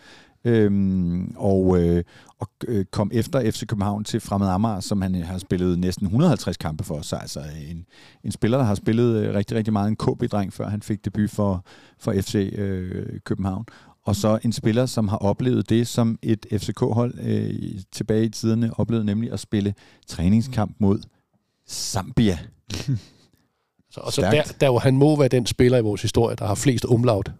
[0.49, 2.05] øhm, og, øh,
[2.38, 6.07] og øh, kom efter FC København til Fremad Amager, som han øh, har spillet næsten
[6.07, 7.01] 150 kampe for.
[7.03, 7.40] Så altså
[7.70, 7.86] en,
[8.24, 11.30] en spiller, der har spillet øh, rigtig, rigtig meget en KB-dreng, før han fik debut
[11.30, 11.64] for,
[11.99, 13.64] for FC øh, København.
[14.05, 18.70] Og så en spiller, som har oplevet det, som et FCK-hold øh, tilbage i tiderne
[18.78, 19.74] oplevede, nemlig at spille
[20.07, 20.99] træningskamp mod
[21.68, 22.38] Zambia.
[23.90, 26.46] Så, og så der, der, hvor han må være den spiller i vores historie, der
[26.46, 27.32] har flest umlaut.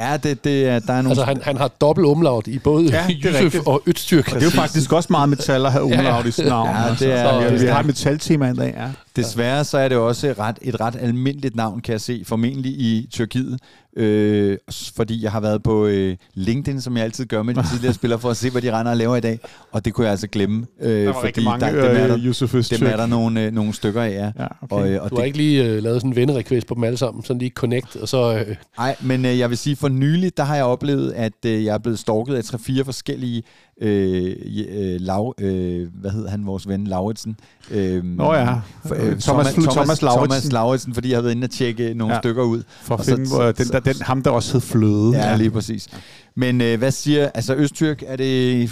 [0.00, 1.08] Ja, det, det er, der er nogle...
[1.08, 3.66] Altså, han, han har dobbelt umlaut i både Ja, rigtigt.
[3.66, 4.28] og Øststyrk.
[4.28, 6.68] Og det er jo faktisk også meget metal at have umlaut i sit navn.
[6.68, 7.04] Ja, altså.
[7.04, 8.88] det er- Så, vi, vi har et metaltema i dag, ja.
[9.16, 12.72] Desværre så er det også et ret, et ret almindeligt navn, kan jeg se, formentlig
[12.72, 13.58] i Tyrkiet,
[13.96, 14.58] øh,
[14.96, 18.20] fordi jeg har været på øh, LinkedIn, som jeg altid gør med de tidligere spillere,
[18.20, 19.38] for at se, hvad de render og laver i dag,
[19.72, 22.06] og det kunne jeg altså glemme, øh, Der var fordi rigtig mange der, dem, er
[22.06, 24.42] der, øh, dem er der nogle, øh, nogle stykker af, ja.
[24.42, 24.76] Ja, okay.
[24.76, 26.84] Og, øh, og Du har det, ikke lige øh, lavet sådan en vennerequest på dem
[26.84, 28.44] alle sammen, sådan lige connect, og så...
[28.48, 31.64] Øh, Nej, men øh, jeg vil sige, for nylig, der har jeg oplevet, at øh,
[31.64, 33.42] jeg er blevet stalket af tre-fire forskellige
[33.80, 34.36] øh,
[34.70, 37.36] øh, lav, øh, hvad hedder han, vores ven, Lauritsen.
[37.70, 38.54] Øh, Nå ja.
[38.86, 40.02] for, Øh, Thomas- Thomas Lauritsen.
[40.02, 42.20] Thomas Lauritsen, fordi jeg har været inde og tjekke nogle Ja.
[42.20, 42.62] stykker ud.
[42.82, 45.16] For at så- finde, hvor den, der, den, ham, der også hed Fløde.
[45.16, 45.88] Ja, lige præcis.
[46.36, 48.70] Men øh, hvad siger, altså Østyrk, er det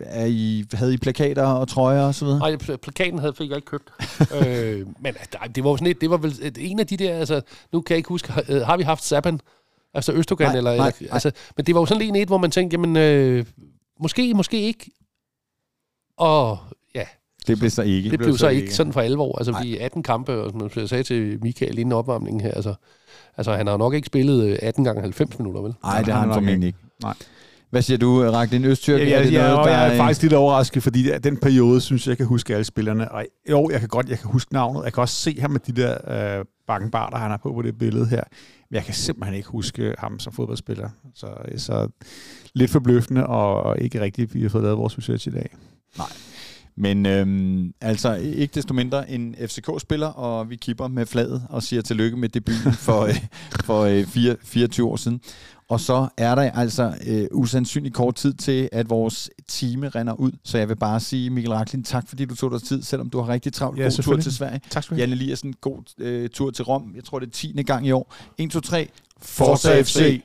[0.00, 2.38] er I, havde I plakater og trøjer og så videre?
[2.38, 3.90] Nej, pl- plakaten havde fik jeg ikke købt.
[4.46, 6.96] øh, men altså, det var jo sådan et, det var vel et, en af de
[6.96, 7.40] der, altså,
[7.72, 9.40] nu kan jeg ikke huske, har, øh, har vi haft Saban?
[9.94, 12.38] Altså Østogan, Nej, eller, nej, eller altså, men det var jo sådan en et, hvor
[12.38, 13.44] man tænkte, jamen, øh,
[14.00, 14.90] måske, måske ikke.
[16.16, 16.58] Og
[16.94, 17.04] ja,
[17.46, 18.10] Det blev så ikke.
[18.10, 18.74] det, blev blev så så ikke ikke.
[18.74, 19.38] sådan for alvor.
[19.38, 22.74] Altså, vi er 18 kampe, og som jeg sagde til Michael inden opvarmningen her, altså,
[23.36, 25.74] altså han har nok ikke spillet øh, 18 gange 90 minutter, vel?
[25.82, 26.78] Nej, det har han han nok formentlig ikke.
[27.02, 27.14] Nej.
[27.70, 28.56] Hvad siger du, Ragnar?
[28.58, 29.00] En østtyrk?
[29.00, 31.24] Jeg, Er jeg, det jeg, noget, jeg, jeg der er faktisk lidt overrasket, fordi det-
[31.24, 33.12] den periode, synes jeg, jeg kan huske alle spillerne.
[33.12, 34.84] Og jo, jeg kan godt jeg kan huske navnet.
[34.84, 37.78] Jeg kan også se ham med de der øh, bakkenbarter, han har på på det
[37.78, 38.22] billede her.
[38.70, 40.90] Men jeg kan simpelthen ikke huske ham som fodboldspiller.
[41.14, 41.88] Så, så
[42.54, 45.48] lidt forbløffende, og ikke rigtigt, vi har fået lavet vores research i dag.
[46.76, 51.82] Men øhm, altså, ikke desto mindre en FCK-spiller, og vi kipper med flaget og siger
[51.82, 53.16] tillykke med debuten for, øh,
[53.64, 55.20] for øh, fire, 24 år siden.
[55.68, 60.32] Og så er der altså øh, usandsynlig kort tid til, at vores time render ud.
[60.44, 63.20] Så jeg vil bare sige, Mikkel Raklin, tak fordi du tog dig tid, selvom du
[63.20, 63.78] har rigtig travlt.
[63.78, 64.60] Ja, god tur til Sverige.
[64.70, 65.08] Tak skal du have.
[65.08, 66.92] Janne Eliassen, god øh, tur til Rom.
[66.96, 67.62] Jeg tror, det er 10.
[67.62, 68.14] gang i år.
[68.38, 68.88] 1, 2, 3.
[69.22, 70.22] Forza FC!